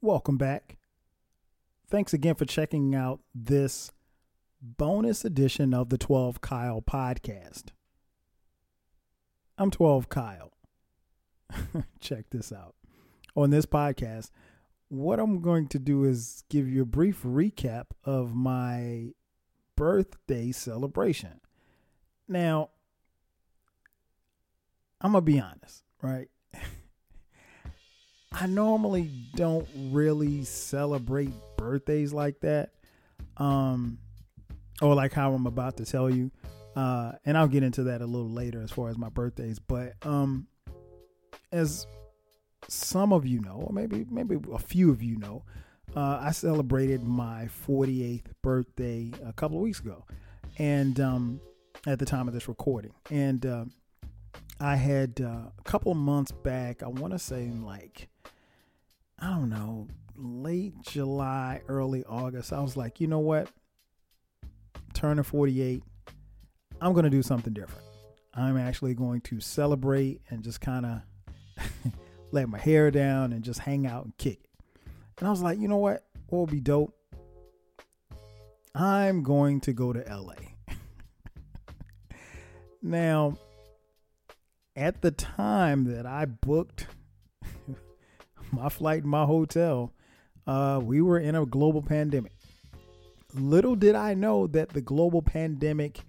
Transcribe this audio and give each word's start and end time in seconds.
welcome 0.00 0.36
back. 0.36 0.76
Thanks 1.90 2.12
again 2.12 2.34
for 2.34 2.44
checking 2.44 2.94
out 2.94 3.20
this 3.34 3.90
bonus 4.60 5.24
edition 5.24 5.74
of 5.74 5.88
the 5.88 5.98
12 5.98 6.40
Kyle 6.40 6.82
podcast. 6.82 7.64
I'm 9.56 9.70
12 9.70 10.08
Kyle. 10.08 10.52
Check 12.00 12.26
this 12.30 12.52
out. 12.52 12.74
On 13.34 13.50
this 13.50 13.66
podcast, 13.66 14.30
what 14.88 15.18
I'm 15.18 15.40
going 15.40 15.68
to 15.68 15.78
do 15.78 16.04
is 16.04 16.44
give 16.48 16.68
you 16.68 16.82
a 16.82 16.86
brief 16.86 17.22
recap 17.22 17.86
of 18.04 18.34
my 18.34 19.12
birthday 19.76 20.52
celebration. 20.52 21.40
Now, 22.28 22.70
I'm 25.00 25.12
going 25.12 25.24
to 25.24 25.32
be 25.32 25.40
honest, 25.40 25.84
right? 26.02 26.28
I 28.32 28.46
normally 28.46 29.10
don't 29.34 29.66
really 29.90 30.44
celebrate 30.44 31.32
birthdays 31.56 32.12
like 32.12 32.40
that. 32.40 32.70
Um 33.36 33.98
or 34.80 34.94
like 34.94 35.12
how 35.12 35.32
I'm 35.32 35.46
about 35.46 35.76
to 35.78 35.84
tell 35.84 36.10
you. 36.10 36.30
Uh 36.76 37.12
and 37.24 37.36
I'll 37.36 37.48
get 37.48 37.62
into 37.62 37.84
that 37.84 38.00
a 38.00 38.06
little 38.06 38.30
later 38.30 38.62
as 38.62 38.70
far 38.70 38.88
as 38.88 38.98
my 38.98 39.08
birthdays, 39.08 39.58
but 39.58 39.94
um 40.02 40.46
as 41.52 41.86
some 42.68 43.12
of 43.12 43.26
you 43.26 43.40
know, 43.40 43.64
or 43.66 43.72
maybe 43.72 44.06
maybe 44.10 44.36
a 44.52 44.58
few 44.58 44.90
of 44.90 45.02
you 45.02 45.16
know, 45.16 45.42
uh, 45.96 46.20
I 46.20 46.32
celebrated 46.32 47.02
my 47.02 47.48
48th 47.66 48.26
birthday 48.42 49.10
a 49.24 49.32
couple 49.32 49.56
of 49.56 49.62
weeks 49.62 49.80
ago, 49.80 50.04
and 50.58 50.98
um, 51.00 51.40
at 51.86 51.98
the 51.98 52.04
time 52.04 52.28
of 52.28 52.34
this 52.34 52.48
recording, 52.48 52.92
and 53.10 53.44
uh, 53.46 53.64
I 54.60 54.76
had 54.76 55.20
uh, 55.20 55.50
a 55.58 55.62
couple 55.64 55.92
of 55.92 55.98
months 55.98 56.32
back. 56.32 56.82
I 56.82 56.88
want 56.88 57.12
to 57.12 57.18
say 57.18 57.50
like 57.50 58.08
I 59.20 59.30
don't 59.30 59.50
know, 59.50 59.88
late 60.16 60.80
July, 60.82 61.62
early 61.68 62.04
August, 62.04 62.52
I 62.52 62.60
was 62.60 62.76
like, 62.76 63.00
you 63.00 63.06
know 63.06 63.18
what? 63.18 63.48
Turning 64.94 65.24
48, 65.24 65.82
I'm 66.80 66.92
going 66.92 67.04
to 67.04 67.10
do 67.10 67.22
something 67.22 67.52
different. 67.52 67.84
I'm 68.34 68.56
actually 68.56 68.94
going 68.94 69.20
to 69.22 69.40
celebrate 69.40 70.20
and 70.28 70.44
just 70.44 70.60
kind 70.60 70.86
of 70.86 71.02
let 72.30 72.48
my 72.48 72.58
hair 72.58 72.90
down 72.90 73.32
and 73.32 73.42
just 73.42 73.60
hang 73.60 73.86
out 73.86 74.04
and 74.04 74.16
kick 74.18 74.38
it. 74.44 74.90
And 75.18 75.26
I 75.26 75.30
was 75.30 75.42
like, 75.42 75.58
you 75.58 75.66
know 75.66 75.78
what? 75.78 76.04
What 76.28 76.40
would 76.40 76.50
be 76.50 76.60
dope? 76.60 76.94
I'm 78.74 79.24
going 79.24 79.60
to 79.62 79.72
go 79.72 79.92
to 79.92 80.00
LA. 80.00 80.34
now, 82.82 83.36
at 84.76 85.02
the 85.02 85.10
time 85.10 85.92
that 85.92 86.06
I 86.06 86.26
booked 86.26 86.86
my 88.52 88.68
flight 88.68 89.04
my 89.04 89.24
hotel, 89.24 89.92
uh, 90.46 90.80
we 90.82 91.00
were 91.00 91.18
in 91.18 91.34
a 91.34 91.44
global 91.44 91.82
pandemic. 91.82 92.32
Little 93.34 93.76
did 93.76 93.94
I 93.94 94.14
know 94.14 94.46
that 94.48 94.70
the 94.70 94.80
global 94.80 95.22
pandemic 95.22 96.00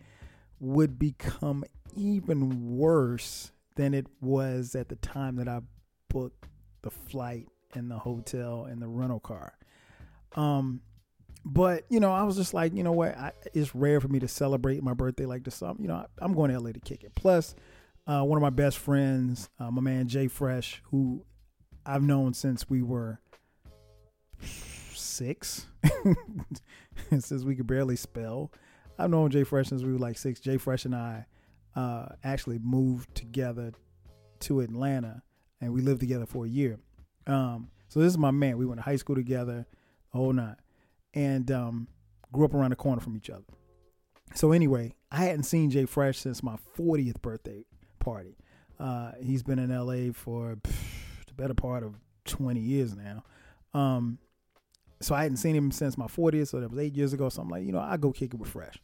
would 0.59 0.97
become 0.97 1.63
even 1.95 2.77
worse 2.77 3.51
than 3.75 3.93
it 3.93 4.07
was 4.21 4.75
at 4.75 4.89
the 4.89 4.95
time 4.97 5.35
that 5.37 5.47
I 5.47 5.61
booked 6.09 6.47
the 6.81 6.89
flight 6.89 7.47
and 7.73 7.89
the 7.89 7.97
hotel 7.97 8.65
and 8.65 8.81
the 8.81 8.87
rental 8.87 9.19
car. 9.19 9.57
Um, 10.35 10.81
but 11.45 11.85
you 11.89 11.99
know, 11.99 12.11
I 12.11 12.23
was 12.23 12.35
just 12.35 12.53
like, 12.53 12.73
you 12.73 12.83
know 12.83 12.91
what? 12.91 13.17
I, 13.17 13.31
it's 13.53 13.73
rare 13.73 13.99
for 13.99 14.07
me 14.07 14.19
to 14.19 14.27
celebrate 14.27 14.83
my 14.83 14.93
birthday 14.93 15.25
like 15.25 15.43
this. 15.43 15.55
So, 15.55 15.75
you 15.79 15.87
know, 15.87 16.05
I, 16.21 16.25
am 16.25 16.33
going 16.33 16.51
to 16.51 16.59
LA 16.59 16.71
to 16.71 16.79
kick 16.79 17.03
it. 17.03 17.15
Plus, 17.15 17.55
uh, 18.07 18.23
one 18.23 18.37
of 18.37 18.41
my 18.41 18.49
best 18.49 18.77
friends, 18.77 19.49
uh, 19.59 19.71
my 19.71 19.81
man 19.81 20.07
Jay 20.07 20.27
Fresh, 20.27 20.81
who 20.85 21.23
I've 21.85 22.03
known 22.03 22.33
since 22.33 22.69
we 22.69 22.81
were 22.81 23.19
six, 24.41 25.65
since 27.19 27.43
we 27.43 27.55
could 27.55 27.67
barely 27.67 27.95
spell. 27.95 28.51
I've 28.97 29.09
known 29.09 29.31
Jay 29.31 29.43
Fresh 29.43 29.67
since 29.67 29.83
we 29.83 29.93
were 29.93 29.99
like 29.99 30.17
six. 30.17 30.39
Jay 30.39 30.57
Fresh 30.57 30.85
and 30.85 30.95
I 30.95 31.25
uh, 31.75 32.07
actually 32.23 32.59
moved 32.59 33.15
together 33.15 33.73
to 34.41 34.61
Atlanta, 34.61 35.23
and 35.61 35.73
we 35.73 35.81
lived 35.81 35.99
together 35.99 36.25
for 36.25 36.45
a 36.45 36.49
year. 36.49 36.79
Um, 37.27 37.69
so 37.87 37.99
this 37.99 38.11
is 38.11 38.17
my 38.17 38.31
man. 38.31 38.57
We 38.57 38.65
went 38.65 38.79
to 38.79 38.83
high 38.83 38.97
school 38.97 39.15
together, 39.15 39.65
the 40.11 40.17
whole 40.17 40.33
nine, 40.33 40.55
and 41.13 41.49
um, 41.51 41.87
grew 42.31 42.45
up 42.45 42.53
around 42.53 42.71
the 42.71 42.75
corner 42.75 43.01
from 43.01 43.15
each 43.15 43.29
other. 43.29 43.43
So 44.35 44.51
anyway, 44.51 44.93
I 45.11 45.23
hadn't 45.25 45.43
seen 45.43 45.71
Jay 45.71 45.85
Fresh 45.85 46.19
since 46.19 46.43
my 46.43 46.57
40th 46.77 47.21
birthday 47.21 47.65
party. 47.99 48.37
Uh, 48.79 49.11
he's 49.21 49.43
been 49.43 49.59
in 49.59 49.75
LA 49.75 50.13
for. 50.13 50.57
Better 51.39 51.53
part 51.53 51.83
of 51.83 51.95
20 52.25 52.59
years 52.59 52.95
now. 52.95 53.23
Um, 53.73 54.19
so 55.01 55.15
I 55.15 55.23
hadn't 55.23 55.37
seen 55.37 55.55
him 55.55 55.71
since 55.71 55.97
my 55.97 56.07
40s, 56.07 56.47
so 56.49 56.59
that 56.59 56.69
was 56.69 56.79
eight 56.79 56.95
years 56.95 57.13
ago. 57.13 57.29
So 57.29 57.41
I'm 57.41 57.49
like, 57.49 57.65
you 57.65 57.71
know, 57.71 57.79
I 57.79 57.97
go 57.97 58.11
kick 58.11 58.33
it 58.33 58.39
with 58.39 58.49
Fresh, 58.49 58.79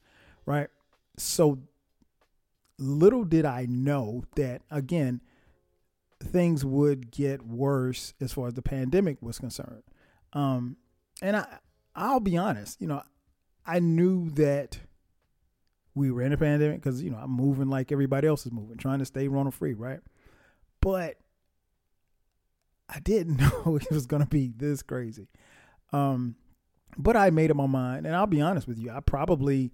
right? 0.46 0.70
So 1.18 1.60
little 2.80 3.24
did 3.24 3.46
I 3.46 3.66
know 3.70 4.24
that 4.36 4.62
again, 4.72 5.22
things 6.22 6.64
would 6.64 7.12
get 7.12 7.46
worse 7.46 8.14
as 8.22 8.32
far 8.32 8.48
as 8.48 8.54
the 8.54 8.62
pandemic 8.62 9.22
was 9.22 9.38
concerned. 9.38 9.84
Um, 10.34 10.78
and 11.22 11.36
I, 11.38 11.46
I'll 11.96 12.20
be 12.20 12.38
honest, 12.38 12.82
you 12.82 12.88
know, 12.88 13.02
I 13.66 13.80
knew 13.80 14.30
that 14.32 14.80
we 15.96 16.12
were 16.12 16.22
in 16.22 16.34
a 16.34 16.38
pandemic 16.38 16.82
because 16.82 17.02
you 17.02 17.10
know 17.10 17.18
I'm 17.18 17.32
moving 17.32 17.70
like 17.70 17.92
everybody 17.92 18.28
else 18.28 18.46
is 18.46 18.52
moving, 18.52 18.78
trying 18.78 19.00
to 19.00 19.06
stay 19.06 19.28
Rona 19.28 19.52
free, 19.52 19.74
right? 19.74 20.02
But 20.82 21.16
I 22.90 23.00
didn't 23.00 23.38
know 23.66 23.78
it 23.78 23.92
was 23.92 24.06
gonna 24.06 24.26
be 24.26 24.52
this 24.56 24.82
crazy. 24.82 25.28
Um, 25.92 26.36
but 26.98 27.16
I 27.18 27.30
made 27.30 27.52
up 27.52 27.58
my 27.58 27.68
mind, 27.68 28.06
and 28.06 28.16
I'll 28.16 28.28
be 28.28 28.42
honest 28.42 28.68
with 28.68 28.80
you, 28.80 28.92
I 28.92 29.00
probably, 29.00 29.72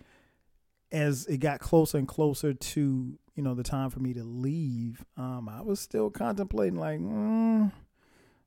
as 0.92 1.26
it 1.28 1.38
got 1.38 1.60
closer 1.60 1.98
and 1.98 2.08
closer 2.08 2.54
to 2.54 3.20
you 3.36 3.44
know 3.44 3.54
the 3.54 3.64
time 3.64 3.90
for 3.90 4.00
me 4.00 4.14
to 4.14 4.24
leave, 4.24 5.06
um, 5.18 5.50
I 5.50 5.62
was 5.62 5.80
still 5.80 6.10
contemplating 6.10 6.80
like, 6.80 7.00
mm, 7.00 7.72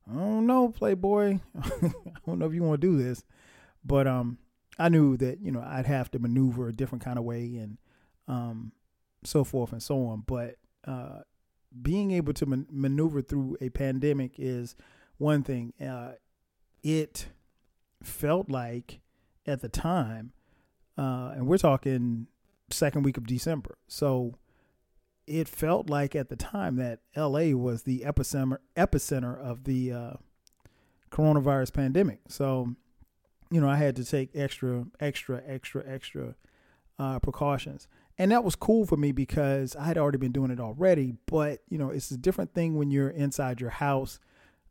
I 0.09 0.13
don't 0.13 0.45
know, 0.45 0.69
Playboy, 0.69 1.39
I 1.61 1.91
don't 2.25 2.39
know 2.39 2.45
if 2.45 2.53
you 2.53 2.63
want 2.63 2.81
to 2.81 2.87
do 2.87 3.01
this, 3.01 3.23
but 3.83 4.07
um, 4.07 4.37
I 4.77 4.89
knew 4.89 5.17
that 5.17 5.39
you 5.41 5.51
know 5.51 5.63
I'd 5.65 5.85
have 5.85 6.11
to 6.11 6.19
maneuver 6.19 6.67
a 6.67 6.73
different 6.73 7.03
kind 7.03 7.17
of 7.17 7.23
way 7.23 7.57
and 7.57 7.77
um, 8.27 8.71
so 9.23 9.43
forth 9.43 9.71
and 9.71 9.81
so 9.81 10.05
on. 10.07 10.23
But 10.25 10.55
uh, 10.85 11.19
being 11.81 12.11
able 12.11 12.33
to 12.33 12.45
man- 12.45 12.67
maneuver 12.69 13.21
through 13.21 13.57
a 13.61 13.69
pandemic 13.69 14.33
is 14.37 14.75
one 15.17 15.43
thing. 15.43 15.73
Uh, 15.81 16.13
it 16.83 17.27
felt 18.03 18.49
like 18.49 18.99
at 19.45 19.61
the 19.61 19.69
time, 19.69 20.31
uh, 20.97 21.33
and 21.35 21.47
we're 21.47 21.57
talking 21.57 22.27
second 22.69 23.03
week 23.03 23.17
of 23.17 23.27
December. 23.27 23.77
So 23.87 24.35
it 25.27 25.47
felt 25.47 25.89
like 25.89 26.15
at 26.15 26.29
the 26.29 26.35
time 26.35 26.75
that 26.77 26.99
LA 27.15 27.55
was 27.55 27.83
the 27.83 28.01
epicenter 28.05 28.57
epicenter 28.75 29.37
of 29.37 29.63
the 29.63 29.91
uh, 29.91 30.13
coronavirus 31.11 31.73
pandemic. 31.73 32.19
So, 32.27 32.75
you 33.49 33.59
know, 33.61 33.69
I 33.69 33.77
had 33.77 33.95
to 33.97 34.05
take 34.05 34.29
extra, 34.35 34.85
extra, 34.99 35.41
extra, 35.45 35.83
extra 35.87 36.35
uh, 36.97 37.19
precautions 37.19 37.87
and 38.17 38.31
that 38.31 38.43
was 38.43 38.55
cool 38.55 38.85
for 38.85 38.97
me 38.97 39.11
because 39.11 39.75
I 39.75 39.85
had 39.85 39.97
already 39.97 40.17
been 40.17 40.31
doing 40.31 40.51
it 40.51 40.59
already. 40.59 41.15
But 41.25 41.61
you 41.69 41.77
know, 41.77 41.89
it's 41.89 42.11
a 42.11 42.17
different 42.17 42.53
thing 42.53 42.75
when 42.75 42.89
you're 42.91 43.09
inside 43.09 43.59
your 43.59 43.71
house, 43.71 44.19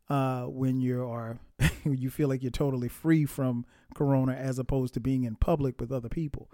uh, 0.09 0.43
when 0.43 0.81
you 0.81 1.07
are 1.07 1.39
you 1.85 2.09
feel 2.09 2.27
like 2.27 2.41
you're 2.41 2.51
totally 2.51 2.89
free 2.89 3.25
from 3.25 3.65
corona, 3.93 4.33
as 4.33 4.57
opposed 4.57 4.93
to 4.95 4.99
being 4.99 5.23
in 5.23 5.35
public 5.35 5.79
with 5.79 5.91
other 5.91 6.09
people. 6.09 6.49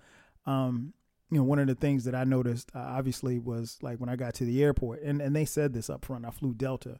Um, 0.45 0.93
you 1.29 1.37
know, 1.37 1.43
one 1.43 1.59
of 1.59 1.67
the 1.67 1.75
things 1.75 2.03
that 2.03 2.15
I 2.15 2.25
noticed 2.25 2.71
uh, 2.75 2.79
obviously 2.79 3.39
was 3.39 3.77
like 3.81 3.99
when 3.99 4.09
I 4.09 4.17
got 4.17 4.33
to 4.35 4.45
the 4.45 4.61
airport, 4.61 5.01
and 5.01 5.21
and 5.21 5.33
they 5.33 5.45
said 5.45 5.73
this 5.73 5.89
up 5.89 6.03
front. 6.03 6.25
I 6.25 6.31
flew 6.31 6.53
Delta 6.53 6.99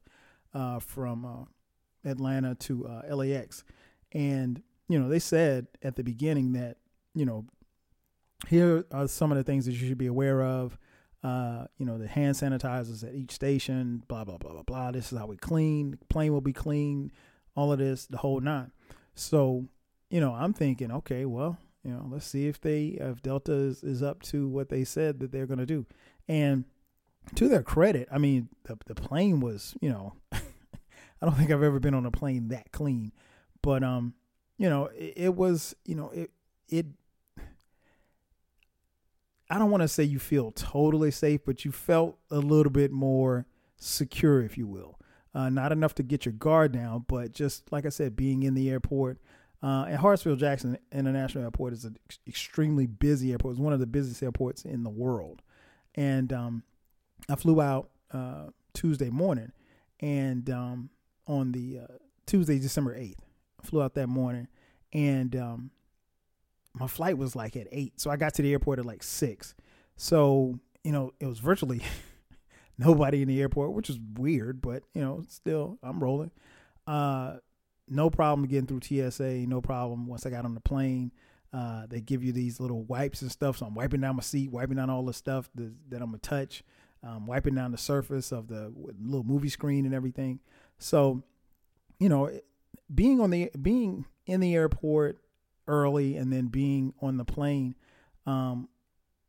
uh, 0.53 0.79
from 0.79 1.25
uh, 1.25 2.09
Atlanta 2.09 2.55
to 2.55 2.87
uh, 2.87 3.13
LAX, 3.13 3.65
and 4.13 4.63
you 4.87 4.97
know, 4.97 5.09
they 5.09 5.19
said 5.19 5.67
at 5.83 5.97
the 5.97 6.03
beginning 6.03 6.53
that 6.53 6.77
you 7.13 7.25
know 7.25 7.45
here 8.47 8.85
are 8.91 9.07
some 9.07 9.31
of 9.31 9.37
the 9.37 9.43
things 9.43 9.65
that 9.65 9.73
you 9.73 9.87
should 9.87 9.97
be 9.97 10.07
aware 10.07 10.43
of. 10.43 10.77
Uh, 11.23 11.65
you 11.77 11.85
know, 11.85 11.97
the 11.99 12.07
hand 12.07 12.35
sanitizers 12.35 13.07
at 13.07 13.13
each 13.13 13.31
station, 13.31 14.03
blah, 14.07 14.23
blah, 14.23 14.37
blah, 14.37 14.53
blah, 14.53 14.63
blah. 14.63 14.91
This 14.91 15.11
is 15.11 15.19
how 15.19 15.27
we 15.27 15.37
clean. 15.37 15.91
The 15.91 16.05
plane 16.05 16.33
will 16.33 16.41
be 16.41 16.53
clean, 16.53 17.11
all 17.55 17.71
of 17.71 17.77
this, 17.77 18.07
the 18.07 18.17
whole 18.17 18.39
nine. 18.39 18.71
So, 19.13 19.65
you 20.09 20.19
know, 20.19 20.33
I'm 20.33 20.53
thinking, 20.53 20.91
okay, 20.91 21.25
well, 21.25 21.57
you 21.83 21.91
know, 21.91 22.07
let's 22.09 22.25
see 22.25 22.47
if 22.47 22.59
they, 22.59 22.97
if 22.99 23.21
Delta 23.21 23.53
is, 23.53 23.83
is 23.83 24.01
up 24.01 24.23
to 24.23 24.47
what 24.47 24.69
they 24.69 24.83
said 24.83 25.19
that 25.19 25.31
they're 25.31 25.45
going 25.45 25.59
to 25.59 25.65
do. 25.65 25.85
And 26.27 26.65
to 27.35 27.47
their 27.47 27.63
credit, 27.63 28.07
I 28.11 28.17
mean, 28.17 28.49
the, 28.63 28.77
the 28.87 28.95
plane 28.95 29.41
was, 29.41 29.75
you 29.79 29.89
know, 29.89 30.13
I 30.31 30.39
don't 31.21 31.35
think 31.35 31.51
I've 31.51 31.63
ever 31.63 31.79
been 31.79 31.93
on 31.93 32.05
a 32.05 32.11
plane 32.11 32.47
that 32.47 32.71
clean, 32.71 33.11
but, 33.61 33.83
um, 33.83 34.15
you 34.57 34.69
know, 34.69 34.85
it, 34.87 35.13
it 35.15 35.35
was, 35.35 35.75
you 35.85 35.95
know, 35.95 36.09
it, 36.09 36.31
it 36.67 36.87
I 39.51 39.59
don't 39.59 39.69
want 39.69 39.81
to 39.81 39.87
say 39.89 40.03
you 40.03 40.17
feel 40.17 40.51
totally 40.53 41.11
safe, 41.11 41.41
but 41.45 41.65
you 41.65 41.73
felt 41.73 42.17
a 42.31 42.39
little 42.39 42.71
bit 42.71 42.89
more 42.89 43.45
secure, 43.75 44.41
if 44.41 44.57
you 44.57 44.65
will. 44.65 44.97
Uh, 45.35 45.49
not 45.49 45.73
enough 45.73 45.93
to 45.95 46.03
get 46.03 46.25
your 46.25 46.31
guard 46.31 46.71
down, 46.71 47.03
but 47.07 47.33
just 47.33 47.69
like 47.69 47.85
I 47.85 47.89
said, 47.89 48.15
being 48.15 48.43
in 48.43 48.53
the 48.53 48.69
airport. 48.69 49.19
Uh, 49.61 49.85
and 49.89 49.99
Hartsfield 49.99 50.37
Jackson 50.37 50.77
International 50.93 51.43
Airport 51.43 51.73
is 51.73 51.83
an 51.83 51.97
ex- 52.07 52.19
extremely 52.25 52.87
busy 52.87 53.31
airport. 53.31 53.53
It's 53.53 53.61
one 53.61 53.73
of 53.73 53.79
the 53.81 53.85
busiest 53.85 54.23
airports 54.23 54.63
in 54.63 54.83
the 54.83 54.89
world. 54.89 55.41
And 55.95 56.31
um, 56.31 56.63
I 57.29 57.35
flew 57.35 57.61
out 57.61 57.89
uh, 58.13 58.47
Tuesday 58.73 59.09
morning, 59.09 59.51
and 59.99 60.49
um, 60.49 60.89
on 61.27 61.51
the 61.51 61.79
uh, 61.79 61.97
Tuesday, 62.25 62.57
December 62.57 62.95
eighth, 62.95 63.19
I 63.61 63.67
flew 63.67 63.81
out 63.81 63.95
that 63.95 64.07
morning, 64.07 64.47
and 64.93 65.35
um, 65.35 65.71
my 66.73 66.87
flight 66.87 67.17
was 67.17 67.35
like 67.35 67.55
at 67.55 67.67
eight, 67.71 67.99
so 67.99 68.09
I 68.09 68.17
got 68.17 68.33
to 68.35 68.41
the 68.41 68.51
airport 68.51 68.79
at 68.79 68.85
like 68.85 69.03
six. 69.03 69.53
So 69.97 70.59
you 70.83 70.91
know, 70.91 71.11
it 71.19 71.27
was 71.27 71.39
virtually 71.39 71.81
nobody 72.77 73.21
in 73.21 73.27
the 73.27 73.39
airport, 73.41 73.73
which 73.73 73.89
is 73.89 73.99
weird, 74.15 74.61
but 74.61 74.83
you 74.93 75.01
know, 75.01 75.23
still 75.27 75.77
I'm 75.83 76.01
rolling. 76.03 76.31
Uh, 76.87 77.37
no 77.87 78.09
problem 78.09 78.47
getting 78.47 78.67
through 78.67 78.81
TSA. 78.81 79.47
No 79.47 79.61
problem 79.61 80.07
once 80.07 80.25
I 80.25 80.29
got 80.29 80.45
on 80.45 80.53
the 80.53 80.61
plane. 80.61 81.11
Uh, 81.53 81.85
they 81.89 81.99
give 81.99 82.23
you 82.23 82.31
these 82.31 82.61
little 82.61 82.83
wipes 82.83 83.21
and 83.21 83.29
stuff, 83.29 83.57
so 83.57 83.65
I'm 83.65 83.75
wiping 83.75 83.99
down 83.99 84.15
my 84.15 84.21
seat, 84.21 84.49
wiping 84.51 84.77
down 84.77 84.89
all 84.89 85.03
the 85.03 85.13
stuff 85.13 85.49
that, 85.55 85.73
that 85.89 86.01
I'm 86.01 86.07
gonna 86.07 86.19
touch, 86.19 86.63
um, 87.03 87.27
wiping 87.27 87.55
down 87.55 87.73
the 87.73 87.77
surface 87.77 88.31
of 88.31 88.47
the 88.47 88.71
little 88.75 89.25
movie 89.25 89.49
screen 89.49 89.85
and 89.85 89.93
everything. 89.93 90.39
So, 90.79 91.23
you 91.99 92.07
know, 92.07 92.31
being 92.93 93.19
on 93.19 93.31
the 93.31 93.51
being 93.61 94.05
in 94.25 94.39
the 94.39 94.55
airport 94.55 95.19
early 95.71 96.17
and 96.17 96.31
then 96.31 96.47
being 96.47 96.93
on 97.01 97.17
the 97.17 97.25
plane, 97.25 97.75
um, 98.25 98.69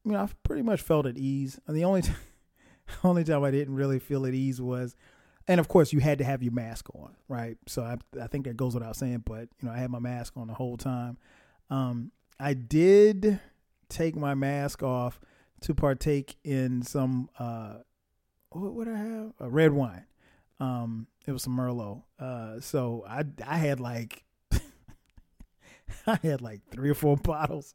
you 0.05 0.13
know, 0.13 0.21
I've 0.21 0.41
pretty 0.43 0.63
much 0.63 0.83
felt 0.83 1.07
at 1.07 1.17
ease. 1.17 1.59
And 1.67 1.77
the 1.77 1.85
only 1.85 2.03
t- 2.03 2.13
only 3.05 3.25
time 3.25 3.45
I 3.45 3.51
didn't 3.51 3.75
really 3.75 3.99
feel 3.99 4.27
at 4.27 4.35
ease 4.35 4.61
was, 4.61 4.97
and 5.49 5.59
of 5.61 5.69
course, 5.69 5.93
you 5.93 6.01
had 6.01 6.19
to 6.19 6.25
have 6.25 6.43
your 6.43 6.53
mask 6.53 6.89
on, 6.95 7.15
right? 7.29 7.57
So 7.67 7.83
I 7.83 7.97
I 8.21 8.27
think 8.27 8.45
that 8.47 8.57
goes 8.57 8.75
without 8.75 8.97
saying. 8.97 9.23
But 9.25 9.49
you 9.61 9.69
know, 9.69 9.73
I 9.73 9.79
had 9.79 9.91
my 9.91 9.99
mask 9.99 10.37
on 10.37 10.49
the 10.49 10.55
whole 10.55 10.77
time. 10.77 11.19
Um, 11.71 12.13
I 12.39 12.55
did 12.55 13.41
take 13.89 14.17
my 14.17 14.35
mask 14.35 14.83
off 14.83 15.21
to 15.63 15.75
partake 15.75 16.37
in 16.45 16.83
some 16.83 17.29
uh, 17.39 17.75
what 18.51 18.75
would 18.75 18.89
I 18.89 18.97
have? 18.97 19.33
A 19.41 19.49
red 19.49 19.73
wine. 19.73 20.05
Um, 20.61 21.07
it 21.27 21.33
was 21.33 21.43
some 21.43 21.57
Merlot. 21.57 22.03
Uh, 22.19 22.61
so 22.61 23.05
I 23.09 23.25
I 23.47 23.59
had 23.59 23.81
like 23.81 24.25
I 26.07 26.19
had 26.23 26.41
like 26.41 26.61
three 26.71 26.91
or 26.91 26.95
four 26.95 27.17
bottles, 27.23 27.75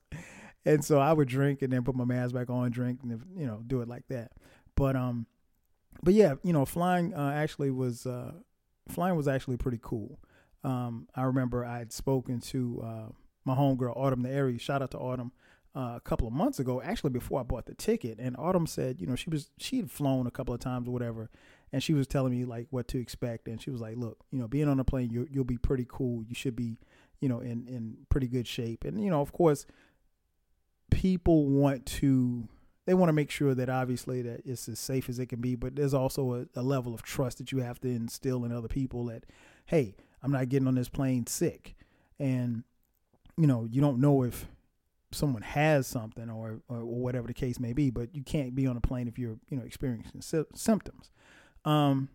and 0.65 0.83
so 0.83 0.99
I 0.99 1.13
would 1.13 1.27
drink 1.27 1.61
and 1.61 1.71
then 1.71 1.83
put 1.83 1.95
my 1.95 2.05
mask 2.05 2.33
back 2.33 2.49
on, 2.49 2.71
drink, 2.71 2.99
and 3.03 3.21
you 3.35 3.45
know 3.45 3.61
do 3.65 3.81
it 3.81 3.87
like 3.87 4.07
that. 4.09 4.31
But 4.75 4.95
um, 4.95 5.27
but 6.03 6.13
yeah, 6.13 6.35
you 6.43 6.53
know, 6.53 6.65
flying 6.65 7.13
uh, 7.13 7.31
actually 7.35 7.71
was 7.71 8.05
uh, 8.05 8.31
flying 8.87 9.15
was 9.15 9.27
actually 9.27 9.57
pretty 9.57 9.79
cool. 9.81 10.19
Um, 10.63 11.07
I 11.15 11.23
remember 11.23 11.65
I 11.65 11.79
had 11.79 11.93
spoken 11.93 12.39
to 12.41 12.81
uh, 12.83 13.11
my 13.45 13.55
homegirl 13.55 13.95
Autumn 13.95 14.23
the 14.23 14.29
Aries. 14.29 14.61
Shout 14.61 14.81
out 14.81 14.91
to 14.91 14.97
Autumn. 14.97 15.31
Uh, 15.75 15.93
a 15.95 16.01
couple 16.03 16.27
of 16.27 16.33
months 16.33 16.57
ago, 16.57 16.81
actually 16.81 17.11
before 17.11 17.39
I 17.39 17.43
bought 17.43 17.67
the 17.67 17.75
ticket, 17.75 18.17
and 18.19 18.35
Autumn 18.39 18.65
said, 18.65 18.99
you 18.99 19.05
know, 19.05 19.15
she 19.15 19.29
was 19.29 19.51
she 19.59 19.77
had 19.77 19.91
flown 19.91 20.25
a 20.25 20.31
couple 20.31 20.51
of 20.51 20.59
times 20.59 20.87
or 20.87 20.91
whatever, 20.91 21.29
and 21.71 21.83
she 21.83 21.93
was 21.93 22.07
telling 22.07 22.31
me 22.31 22.45
like 22.45 22.65
what 22.71 22.87
to 22.89 22.99
expect, 22.99 23.47
and 23.47 23.61
she 23.61 23.69
was 23.69 23.79
like, 23.79 23.95
look, 23.95 24.17
you 24.31 24.39
know, 24.39 24.47
being 24.47 24.67
on 24.67 24.79
a 24.79 24.83
plane, 24.83 25.11
you 25.11 25.27
you'll 25.29 25.43
be 25.43 25.59
pretty 25.59 25.85
cool. 25.87 26.23
You 26.23 26.33
should 26.33 26.55
be, 26.55 26.79
you 27.19 27.29
know, 27.29 27.39
in 27.39 27.67
in 27.67 27.97
pretty 28.09 28.27
good 28.27 28.47
shape, 28.47 28.83
and 28.83 29.03
you 29.03 29.09
know, 29.09 29.21
of 29.21 29.31
course, 29.31 29.65
people 30.91 31.45
want 31.45 31.85
to 31.85 32.47
they 32.85 32.93
want 32.93 33.09
to 33.09 33.13
make 33.13 33.29
sure 33.29 33.53
that 33.53 33.69
obviously 33.69 34.21
that 34.21 34.41
it's 34.45 34.69
as 34.69 34.79
safe 34.79 35.09
as 35.09 35.19
it 35.19 35.25
can 35.27 35.41
be, 35.41 35.55
but 35.55 35.75
there's 35.75 35.93
also 35.93 36.33
a, 36.33 36.59
a, 36.59 36.63
level 36.63 36.93
of 36.93 37.03
trust 37.03 37.37
that 37.37 37.51
you 37.51 37.57
have 37.57 37.81
to 37.81 37.89
instill 37.89 38.45
in 38.45 38.53
other 38.53 38.69
people 38.69 39.03
that, 39.05 39.25
hey, 39.65 39.93
I'm 40.23 40.31
not 40.31 40.47
getting 40.47 40.69
on 40.69 40.75
this 40.75 40.87
plane 40.87 41.27
sick, 41.27 41.75
and 42.17 42.63
you 43.37 43.45
know 43.45 43.67
you 43.69 43.81
don't 43.81 43.99
know 43.99 44.23
if 44.23 44.47
someone 45.11 45.41
has 45.41 45.87
something 45.87 46.29
or, 46.29 46.59
or, 46.67 46.83
whatever 46.83 47.27
the 47.27 47.33
case 47.33 47.59
may 47.59 47.71
be, 47.73 47.89
but 47.89 48.13
you 48.13 48.23
can't 48.23 48.53
be 48.53 48.67
on 48.67 48.75
a 48.75 48.81
plane 48.81 49.07
if 49.07 49.17
you're 49.17 49.37
you 49.49 49.57
know 49.57 49.63
experiencing 49.63 50.21
sy- 50.21 50.43
symptoms. 50.55 51.11
Um, 51.65 52.09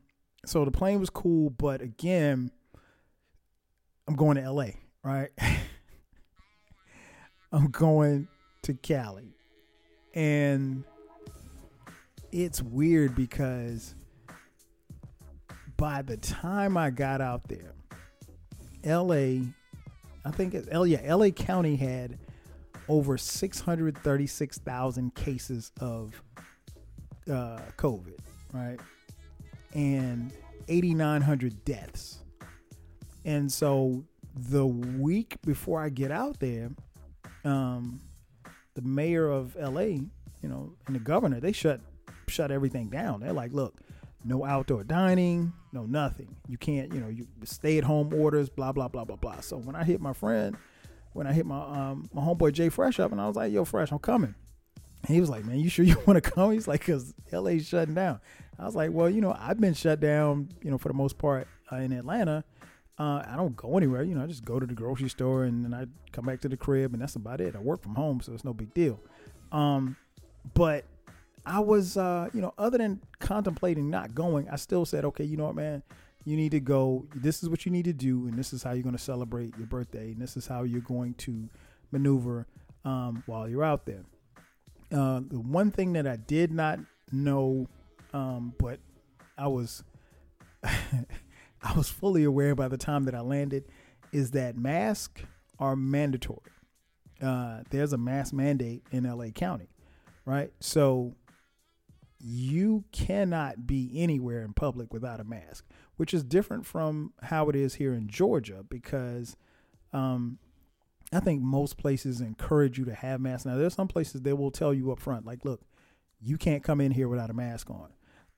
so 0.44 0.64
the 0.64 0.70
plane 0.70 1.00
was 1.00 1.10
cool, 1.10 1.50
but 1.50 1.82
again, 1.82 2.50
I'm 4.08 4.16
going 4.16 4.37
to 4.37 4.50
LA, 4.50 4.70
right? 5.02 5.31
I'm 7.52 7.70
going 7.70 8.28
to 8.62 8.75
Cali 8.75 9.34
and 10.14 10.84
it's 12.31 12.62
weird 12.62 13.14
because 13.14 13.94
by 15.76 16.02
the 16.02 16.16
time 16.16 16.76
I 16.76 16.90
got 16.90 17.20
out 17.20 17.49
there, 17.49 17.75
LA, 18.84 19.46
I 20.25 20.31
think 20.31 20.54
it's 20.54 20.69
oh 20.72 20.84
yeah, 20.84 21.14
LA 21.14 21.31
County 21.31 21.76
had 21.76 22.19
over 22.88 23.16
636,000 23.16 25.14
cases 25.14 25.72
of 25.81 26.22
uh, 27.31 27.60
COVID, 27.76 28.19
right? 28.52 28.81
And 29.72 30.32
8,900 30.69 31.64
deaths. 31.64 32.19
And 33.25 33.50
so 33.50 34.04
the 34.34 34.67
week 34.67 35.37
before 35.44 35.82
I 35.82 35.88
get 35.88 36.11
out 36.11 36.40
there, 36.40 36.70
um, 37.44 38.00
the 38.75 38.82
mayor 38.82 39.31
of 39.31 39.55
LA, 39.56 39.81
you 39.81 40.49
know, 40.49 40.73
and 40.87 40.96
the 40.96 41.00
governor, 41.00 41.40
they 41.40 41.52
shut 41.52 41.81
shut 42.29 42.50
everything 42.50 42.88
down. 42.88 43.20
They're 43.20 43.32
like, 43.32 43.52
look, 43.52 43.75
no 44.25 44.44
outdoor 44.44 44.84
dining, 44.84 45.52
no 45.73 45.84
nothing. 45.84 46.34
You 46.49 46.56
can't, 46.56 46.93
you 46.93 47.00
know, 47.00 47.08
you 47.08 47.26
stay 47.44 47.79
at 47.79 47.84
home 47.84 48.12
orders, 48.14 48.49
blah 48.49 48.73
blah 48.73 48.88
blah 48.88 49.05
blah 49.05 49.17
blah. 49.17 49.40
So 49.40 49.58
when 49.58 49.76
I 49.76 49.84
hit 49.84 50.00
my 50.00 50.12
friend, 50.12 50.56
when 51.12 51.26
I 51.26 51.32
hit 51.32 51.46
my 51.46 51.61
um 51.61 52.08
my 52.12 52.23
homeboy 52.23 52.52
Jay 52.52 52.69
Fresh 52.69 53.00
up, 53.00 53.12
and 53.12 53.20
I 53.20 53.26
was 53.26 53.37
like, 53.37 53.52
yo, 53.52 53.64
Fresh, 53.64 53.93
I'm 53.93 53.99
coming. 53.99 54.35
And 55.02 55.14
he 55.14 55.20
was 55.20 55.31
like, 55.31 55.44
man, 55.44 55.58
you 55.58 55.69
sure 55.69 55.85
you 55.85 56.00
want 56.06 56.23
to 56.23 56.31
come? 56.31 56.52
He's 56.52 56.69
like, 56.69 56.85
cause 56.87 57.14
LA's 57.32 57.67
shutting 57.67 57.94
down. 57.94 58.20
I 58.58 58.64
was 58.64 58.76
like, 58.76 58.93
well, 58.93 59.11
you 59.11 59.20
know, 59.20 59.37
I've 59.38 59.61
been 59.61 59.75
shut 59.75 60.00
down, 60.00 60.50
you 60.62 60.70
know, 60.70 60.78
for 60.78 60.88
the 60.88 60.94
most 60.94 61.19
part 61.19 61.49
uh, 61.70 61.76
in 61.76 61.93
Atlanta. 61.93 62.44
Uh, 63.02 63.25
I 63.28 63.34
don't 63.34 63.56
go 63.56 63.76
anywhere. 63.76 64.04
You 64.04 64.14
know, 64.14 64.22
I 64.22 64.28
just 64.28 64.44
go 64.44 64.60
to 64.60 64.66
the 64.66 64.75
grocery 64.75 65.08
store 65.08 65.43
and 65.43 65.64
then 65.64 65.75
I 65.75 65.87
come 66.12 66.25
back 66.25 66.40
to 66.43 66.49
the 66.49 66.56
crib 66.56 66.93
and 66.93 67.02
that's 67.02 67.16
about 67.16 67.40
it. 67.40 67.56
I 67.56 67.58
work 67.58 67.82
from 67.82 67.96
home, 67.96 68.20
so 68.20 68.32
it's 68.32 68.44
no 68.44 68.54
big 68.54 68.72
deal. 68.75 69.00
Um, 69.50 69.96
but 70.54 70.84
I 71.44 71.58
was, 71.58 71.96
uh, 71.96 72.28
you 72.32 72.40
know, 72.40 72.54
other 72.58 72.78
than 72.78 73.00
contemplating 73.19 73.90
not 73.90 74.14
going, 74.14 74.49
I 74.49 74.54
still 74.54 74.84
said, 74.84 75.04
okay, 75.06 75.25
you 75.25 75.37
know 75.37 75.46
what, 75.46 75.56
man, 75.56 75.82
you 76.25 76.37
need 76.37 76.52
to 76.52 76.60
go. 76.60 77.04
This 77.12 77.43
is 77.43 77.49
what 77.49 77.66
you 77.66 77.72
need 77.72 77.87
to 77.87 77.93
do, 77.93 78.28
and 78.28 78.38
this 78.38 78.52
is 78.52 78.62
how 78.62 78.70
you're 78.70 78.84
going 78.84 78.96
to 78.96 79.02
celebrate 79.02 79.56
your 79.58 79.66
birthday, 79.66 80.12
and 80.12 80.22
this 80.22 80.37
is 80.37 80.46
how 80.46 80.62
you're 80.62 80.81
going 80.81 81.14
to 81.14 81.49
maneuver 81.90 82.47
um, 82.85 83.25
while 83.26 83.49
you're 83.49 83.64
out 83.64 83.85
there. 83.85 84.04
Uh, 84.92 85.23
the 85.28 85.40
one 85.40 85.73
thing 85.73 85.94
that 85.94 86.06
I 86.06 86.14
did 86.14 86.52
not 86.52 86.78
know, 87.11 87.66
um, 88.14 88.54
but 88.59 88.78
I 89.37 89.49
was 89.49 89.82
I 91.62 91.73
was 91.75 91.88
fully 91.88 92.25
aware 92.25 92.54
by 92.54 92.69
the 92.69 92.76
time 92.76 93.04
that 93.04 93.14
I 93.14 93.21
landed 93.21 93.64
is 94.12 94.33
that 94.33 94.57
masks 94.57 95.23
are 95.59 95.76
mandatory. 95.76 96.50
Uh, 97.21 97.61
there's 97.71 97.92
a 97.92 97.99
mask 97.99 98.33
mandate 98.33 98.83
in 98.90 99.04
LA 99.04 99.28
County, 99.28 99.69
right? 100.25 100.52
So 100.61 101.14
you 102.19 102.85
cannot 102.92 103.66
be 103.66 103.90
anywhere 103.95 104.42
in 104.42 104.54
public 104.54 104.92
without 104.92 105.21
a 105.21 105.25
mask, 105.25 105.64
which 105.97 106.12
is 106.12 106.25
different 106.25 106.66
from 106.66 107.12
how 107.23 107.49
it 107.49 107.57
is 107.57 107.75
here 107.75 107.95
in 107.95 108.09
Georgia 108.09 108.64
because 108.69 109.37
um, 109.92 110.38
I 111.12 111.21
think 111.21 111.42
most 111.42 111.76
places 111.76 112.21
encourage 112.21 112.78
you 112.78 112.85
to 112.87 112.95
have 112.95 113.21
masks. 113.21 113.47
Now, 113.47 113.57
there's 113.57 113.75
some 113.75 113.88
places 113.88 114.23
they 114.23 114.33
will 114.33 114.50
tell 114.50 114.73
you 114.73 114.90
up 114.92 115.00
front, 115.00 115.26
like, 115.26 115.45
look, 115.45 115.62
you 116.21 116.38
can't 116.38 116.62
come 116.62 116.81
in 116.81 116.92
here 116.92 117.09
without 117.09 117.31
a 117.31 117.35
mask 117.35 117.69
on. 117.71 117.90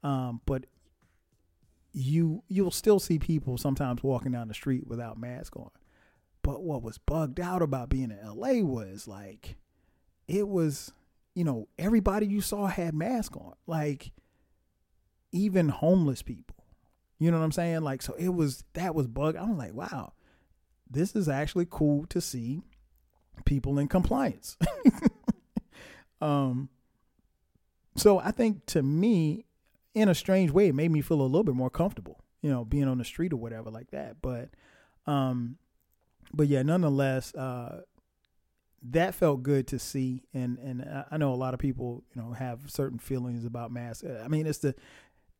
Um, 0.02 0.40
but 0.46 0.64
you 1.94 2.42
you'll 2.48 2.72
still 2.72 2.98
see 2.98 3.18
people 3.18 3.56
sometimes 3.56 4.02
walking 4.02 4.32
down 4.32 4.48
the 4.48 4.54
street 4.54 4.86
without 4.86 5.18
mask 5.18 5.56
on. 5.56 5.70
But 6.42 6.62
what 6.62 6.82
was 6.82 6.98
bugged 6.98 7.40
out 7.40 7.62
about 7.62 7.88
being 7.88 8.10
in 8.10 8.18
LA 8.22 8.64
was 8.64 9.08
like 9.08 9.56
it 10.26 10.48
was, 10.48 10.92
you 11.34 11.44
know, 11.44 11.68
everybody 11.78 12.26
you 12.26 12.40
saw 12.40 12.66
had 12.66 12.94
mask 12.94 13.36
on. 13.36 13.54
Like 13.66 14.10
even 15.30 15.68
homeless 15.68 16.20
people. 16.20 16.56
You 17.20 17.30
know 17.30 17.38
what 17.38 17.44
I'm 17.44 17.52
saying? 17.52 17.82
Like 17.82 18.02
so 18.02 18.14
it 18.18 18.30
was 18.30 18.64
that 18.74 18.94
was 18.94 19.06
bug. 19.06 19.36
I 19.36 19.44
was 19.44 19.56
like, 19.56 19.74
wow, 19.74 20.12
this 20.90 21.14
is 21.14 21.28
actually 21.28 21.66
cool 21.70 22.06
to 22.06 22.20
see 22.20 22.62
people 23.44 23.78
in 23.78 23.86
compliance. 23.86 24.58
um 26.20 26.68
so 27.96 28.18
I 28.18 28.32
think 28.32 28.66
to 28.66 28.82
me 28.82 29.44
in 29.94 30.08
a 30.08 30.14
strange 30.14 30.50
way, 30.50 30.68
it 30.68 30.74
made 30.74 30.90
me 30.90 31.00
feel 31.00 31.20
a 31.20 31.22
little 31.22 31.44
bit 31.44 31.54
more 31.54 31.70
comfortable, 31.70 32.20
you 32.42 32.50
know, 32.50 32.64
being 32.64 32.88
on 32.88 32.98
the 32.98 33.04
street 33.04 33.32
or 33.32 33.36
whatever 33.36 33.70
like 33.70 33.90
that. 33.92 34.16
But, 34.20 34.50
um, 35.06 35.56
but 36.32 36.48
yeah, 36.48 36.62
nonetheless, 36.62 37.34
uh, 37.34 37.82
that 38.90 39.14
felt 39.14 39.42
good 39.42 39.66
to 39.68 39.78
see, 39.78 40.24
and 40.34 40.58
and 40.58 41.04
I 41.10 41.16
know 41.16 41.32
a 41.32 41.36
lot 41.36 41.54
of 41.54 41.60
people, 41.60 42.04
you 42.14 42.20
know, 42.20 42.32
have 42.32 42.70
certain 42.70 42.98
feelings 42.98 43.44
about 43.44 43.72
masks. 43.72 44.04
I 44.22 44.28
mean, 44.28 44.46
it's 44.46 44.58
the 44.58 44.74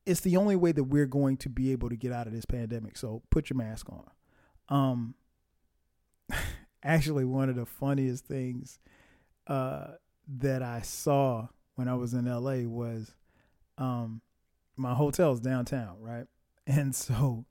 it's 0.07 0.21
the 0.21 0.37
only 0.37 0.57
way 0.57 0.73
that 0.73 0.85
we're 0.85 1.07
going 1.07 1.37
to 1.39 1.49
be 1.49 1.73
able 1.73 1.89
to 1.89 1.97
get 1.97 2.13
out 2.13 2.27
of 2.27 2.33
this 2.33 2.45
pandemic. 2.45 2.97
So 2.97 3.23
put 3.31 3.51
your 3.51 3.57
mask 3.57 3.89
on. 3.91 4.11
Um, 4.69 5.15
actually, 6.83 7.25
one 7.25 7.49
of 7.49 7.57
the 7.57 7.67
funniest 7.67 8.27
things 8.27 8.79
uh, 9.47 9.93
that 10.39 10.63
I 10.63 10.81
saw 10.81 11.49
when 11.75 11.89
I 11.89 11.95
was 11.95 12.15
in 12.15 12.27
LA 12.27 12.69
was 12.69 13.15
um, 13.79 14.23
my 14.77 14.95
hotel's 14.95 15.41
downtown, 15.41 15.97
right? 16.01 16.27
And 16.67 16.95
so 16.95 17.45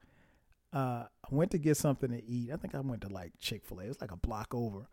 uh, 0.74 1.04
I 1.06 1.28
went 1.30 1.52
to 1.52 1.60
get 1.60 1.78
something 1.78 2.10
to 2.10 2.26
eat. 2.26 2.50
I 2.52 2.56
think 2.56 2.74
I 2.74 2.80
went 2.80 3.04
to 3.04 3.10
like 3.10 3.34
Chick 3.40 3.64
fil 3.64 3.80
A, 3.80 3.84
it 3.84 3.90
was 3.90 4.02
like 4.02 4.12
a 4.12 4.18
block 4.18 4.56
over. 4.56 4.90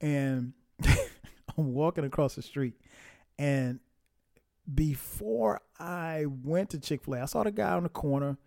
And 0.00 0.54
I'm 0.84 1.74
walking 1.74 2.04
across 2.04 2.34
the 2.34 2.40
street. 2.40 2.80
And 3.38 3.80
before 4.74 5.60
I 5.78 6.24
went 6.44 6.70
to 6.70 6.80
Chick 6.80 7.04
fil 7.04 7.16
A, 7.16 7.20
I 7.20 7.26
saw 7.26 7.42
the 7.42 7.52
guy 7.52 7.72
on 7.72 7.82
the 7.82 7.90
corner. 7.90 8.38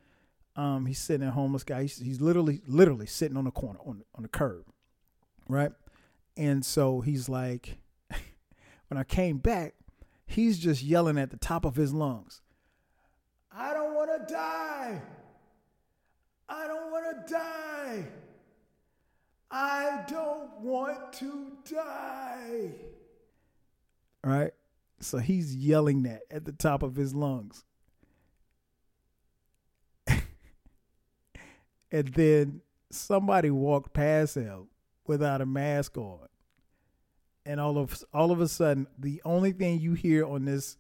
Um, 0.55 0.88
he's 0.88 0.97
sitting 0.97 1.27
a 1.27 1.31
homeless 1.31 1.63
guy. 1.63 1.83
He's, 1.83 2.00
he's 2.00 2.19
literally, 2.19 2.61
literally 2.65 3.05
sitting 3.05 3.38
on 3.38 3.45
the 3.45 3.51
corner 3.51 3.79
on 3.85 4.03
on 4.15 4.23
the 4.23 4.27
curb, 4.27 4.65
right? 5.47 5.71
And 6.35 6.65
so 6.65 7.01
he's 7.01 7.29
like, 7.29 7.77
when 8.88 8.97
I 8.97 9.03
came 9.03 9.38
back, 9.38 9.75
he's 10.25 10.57
just 10.57 10.81
yelling 10.81 11.17
at 11.17 11.29
the 11.29 11.38
top 11.38 11.65
of 11.65 11.75
his 11.75 11.93
lungs, 11.93 12.41
I 13.53 13.74
don't 13.74 13.93
want 13.93 14.27
to 14.27 14.34
die. 14.34 15.01
I 16.48 16.67
don't 16.67 16.91
want 16.91 17.27
to 17.27 17.34
die. 17.34 18.05
I 19.50 20.03
don't 20.08 20.62
want 20.62 21.13
to 21.13 21.51
die. 21.70 22.72
All 24.24 24.31
right? 24.31 24.53
So 25.01 25.17
he's 25.17 25.55
yelling 25.55 26.03
that 26.03 26.22
at 26.31 26.46
the 26.46 26.51
top 26.51 26.84
of 26.84 26.96
his 26.96 27.13
lungs. 27.13 27.65
and 30.08 30.22
then 31.91 32.62
somebody 32.89 33.50
walked 33.50 33.93
past 33.93 34.36
him 34.36 34.67
without 35.08 35.41
a 35.41 35.46
mask 35.46 35.98
on. 35.98 36.27
And 37.46 37.60
all 37.60 37.77
of 37.79 38.03
all 38.13 38.31
of 38.31 38.39
a 38.39 38.48
sudden, 38.48 38.86
the 39.00 39.20
only 39.25 39.51
thing 39.51 39.79
you 39.79 39.93
hear 39.93 40.25
on 40.25 40.46
this 40.46 40.77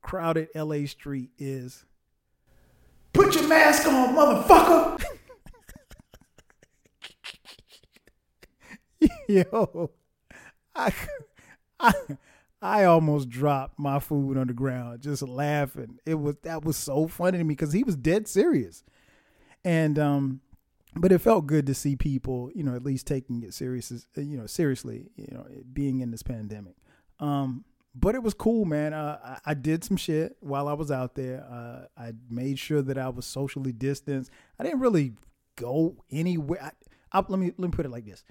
crowded 0.00 0.48
LA 0.54 0.86
street 0.86 1.30
is 1.38 1.84
Put 3.28 3.36
your 3.36 3.48
mask 3.50 3.86
on, 3.86 4.14
motherfucker. 4.14 5.04
Yo, 9.28 9.90
I, 10.74 10.94
I, 11.78 11.92
I 12.62 12.84
almost 12.84 13.28
dropped 13.28 13.78
my 13.78 13.98
food 13.98 14.38
on 14.38 14.46
the 14.46 14.54
ground 14.54 15.02
just 15.02 15.20
laughing. 15.20 15.98
It 16.06 16.14
was 16.14 16.36
that 16.42 16.64
was 16.64 16.78
so 16.78 17.06
funny 17.06 17.36
to 17.36 17.44
me 17.44 17.52
because 17.52 17.74
he 17.74 17.82
was 17.82 17.96
dead 17.96 18.26
serious, 18.26 18.82
and 19.62 19.98
um, 19.98 20.40
but 20.96 21.12
it 21.12 21.18
felt 21.18 21.46
good 21.46 21.66
to 21.66 21.74
see 21.74 21.96
people, 21.96 22.50
you 22.54 22.62
know, 22.62 22.74
at 22.74 22.82
least 22.82 23.06
taking 23.06 23.42
it 23.42 23.52
serious, 23.52 24.06
you 24.16 24.38
know, 24.38 24.46
seriously, 24.46 25.10
you 25.16 25.34
know, 25.34 25.46
being 25.70 26.00
in 26.00 26.12
this 26.12 26.22
pandemic. 26.22 26.76
Um, 27.20 27.66
but 27.98 28.14
it 28.14 28.22
was 28.22 28.34
cool, 28.34 28.64
man. 28.64 28.92
Uh, 28.92 29.18
I, 29.46 29.50
I, 29.50 29.54
did 29.54 29.82
some 29.82 29.96
shit 29.96 30.36
while 30.40 30.68
I 30.68 30.72
was 30.72 30.90
out 30.90 31.14
there. 31.14 31.44
Uh, 31.50 31.86
I 32.00 32.12
made 32.30 32.58
sure 32.58 32.82
that 32.82 32.98
I 32.98 33.08
was 33.08 33.26
socially 33.26 33.72
distanced. 33.72 34.30
I 34.58 34.64
didn't 34.64 34.80
really 34.80 35.14
go 35.56 35.96
anywhere. 36.10 36.62
I, 36.62 36.70
I, 37.12 37.24
let 37.26 37.38
me 37.38 37.52
let 37.56 37.70
me 37.70 37.70
put 37.70 37.86
it 37.86 37.90
like 37.90 38.04
this: 38.04 38.24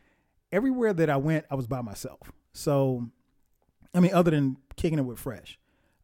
everywhere 0.51 0.93
that 0.93 1.09
I 1.09 1.17
went, 1.17 1.45
I 1.51 1.55
was 1.55 1.67
by 1.67 1.81
myself. 1.81 2.31
So, 2.53 3.07
I 3.93 3.99
mean, 3.99 4.13
other 4.13 4.31
than 4.31 4.57
kicking 4.75 4.99
it 4.99 5.05
with 5.05 5.19
Fresh, 5.19 5.59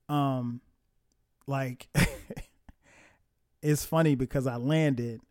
um, 0.10 0.60
like 1.48 1.88
it's 3.62 3.86
funny 3.86 4.16
because 4.16 4.46
I 4.48 4.58
landed 4.58 5.22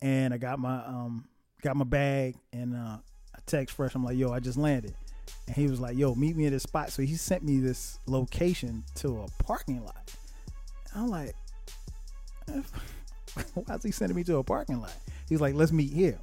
and 0.00 0.32
I 0.32 0.38
got 0.38 0.58
my 0.58 0.84
um 0.84 1.26
got 1.62 1.76
my 1.76 1.84
bag 1.84 2.36
and 2.52 2.76
uh, 2.76 2.98
I 3.34 3.38
text 3.46 3.74
Fresh. 3.74 3.94
I'm 3.94 4.04
like, 4.04 4.16
yo, 4.16 4.30
I 4.30 4.40
just 4.40 4.58
landed. 4.58 4.94
And 5.46 5.56
he 5.56 5.66
was 5.66 5.80
like, 5.80 5.96
yo, 5.96 6.14
meet 6.14 6.36
me 6.36 6.46
at 6.46 6.52
this 6.52 6.62
spot. 6.62 6.90
So 6.90 7.02
he 7.02 7.14
sent 7.14 7.42
me 7.42 7.58
this 7.58 7.98
location 8.06 8.84
to 8.96 9.22
a 9.22 9.42
parking 9.42 9.84
lot. 9.84 10.12
I'm 10.94 11.08
like, 11.08 11.34
why 13.54 13.74
is 13.74 13.82
he 13.82 13.90
sending 13.90 14.16
me 14.16 14.24
to 14.24 14.36
a 14.36 14.44
parking 14.44 14.80
lot? 14.80 14.94
He's 15.28 15.40
like, 15.40 15.54
let's 15.54 15.72
meet 15.72 15.92
here. 15.92 16.18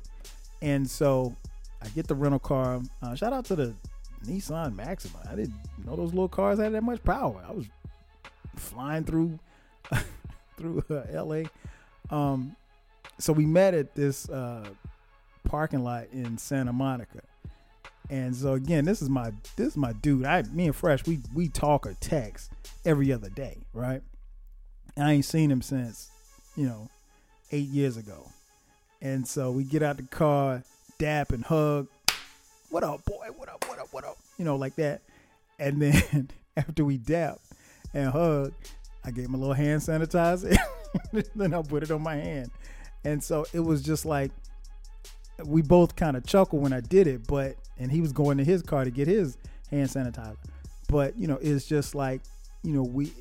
And 0.61 0.89
so 0.89 1.35
I 1.81 1.87
get 1.89 2.07
the 2.07 2.15
rental 2.15 2.39
car. 2.39 2.81
Uh, 3.01 3.15
shout 3.15 3.33
out 3.33 3.45
to 3.45 3.55
the 3.55 3.73
Nissan 4.25 4.75
Maxima. 4.75 5.19
I 5.29 5.35
didn't 5.35 5.55
know 5.85 5.95
those 5.95 6.11
little 6.11 6.29
cars 6.29 6.59
had 6.59 6.73
that 6.73 6.83
much 6.83 7.03
power. 7.03 7.43
I 7.47 7.51
was 7.51 7.65
flying 8.55 9.03
through 9.03 9.39
through 10.57 10.83
uh, 10.89 11.03
L.A. 11.11 11.45
Um, 12.09 12.55
so 13.17 13.33
we 13.33 13.45
met 13.45 13.73
at 13.73 13.95
this 13.95 14.29
uh, 14.29 14.67
parking 15.45 15.83
lot 15.83 16.07
in 16.11 16.37
Santa 16.37 16.73
Monica, 16.73 17.21
and 18.09 18.35
so 18.35 18.53
again, 18.53 18.85
this 18.85 19.01
is 19.01 19.09
my 19.09 19.31
this 19.55 19.69
is 19.69 19.77
my 19.77 19.93
dude. 19.93 20.25
I 20.25 20.41
me 20.43 20.65
and 20.65 20.75
Fresh 20.75 21.05
we 21.05 21.19
we 21.33 21.47
talk 21.47 21.85
or 21.85 21.95
text 21.99 22.51
every 22.85 23.13
other 23.13 23.29
day, 23.29 23.57
right? 23.73 24.01
And 24.95 25.05
I 25.05 25.13
ain't 25.13 25.25
seen 25.25 25.51
him 25.51 25.61
since 25.61 26.09
you 26.55 26.65
know 26.65 26.89
eight 27.51 27.67
years 27.67 27.97
ago, 27.97 28.29
and 29.01 29.27
so 29.27 29.51
we 29.51 29.63
get 29.63 29.83
out 29.83 29.97
the 29.97 30.03
car 30.03 30.63
dap 30.97 31.31
and 31.31 31.43
hug. 31.43 31.87
What 32.69 32.83
up, 32.83 33.03
boy? 33.05 33.27
What 33.35 33.49
up? 33.49 33.65
What 33.67 33.79
up? 33.79 33.87
What 33.91 34.03
up? 34.03 34.17
You 34.37 34.45
know, 34.45 34.55
like 34.55 34.75
that. 34.75 35.01
And 35.57 35.81
then 35.81 36.29
after 36.57 36.85
we 36.85 36.97
dap 36.97 37.39
and 37.93 38.09
hug, 38.11 38.53
I 39.03 39.11
gave 39.11 39.25
him 39.25 39.33
a 39.33 39.37
little 39.37 39.53
hand 39.53 39.81
sanitizer. 39.81 40.57
then 41.35 41.53
I 41.53 41.61
put 41.61 41.83
it 41.83 41.91
on 41.91 42.01
my 42.01 42.15
hand. 42.15 42.51
And 43.03 43.23
so 43.23 43.45
it 43.53 43.61
was 43.61 43.81
just 43.81 44.05
like 44.05 44.31
we 45.45 45.61
both 45.61 45.95
kind 45.95 46.17
of 46.17 46.25
chuckled 46.25 46.61
when 46.61 46.73
I 46.73 46.81
did 46.81 47.07
it, 47.07 47.27
but 47.27 47.55
and 47.77 47.91
he 47.91 48.01
was 48.01 48.11
going 48.11 48.37
to 48.37 48.43
his 48.43 48.61
car 48.61 48.83
to 48.83 48.91
get 48.91 49.07
his 49.07 49.37
hand 49.69 49.89
sanitizer. 49.89 50.37
But, 50.87 51.17
you 51.17 51.27
know, 51.27 51.37
it's 51.41 51.65
just 51.65 51.95
like, 51.95 52.21
you 52.63 52.73
know, 52.73 52.83
we 52.83 53.13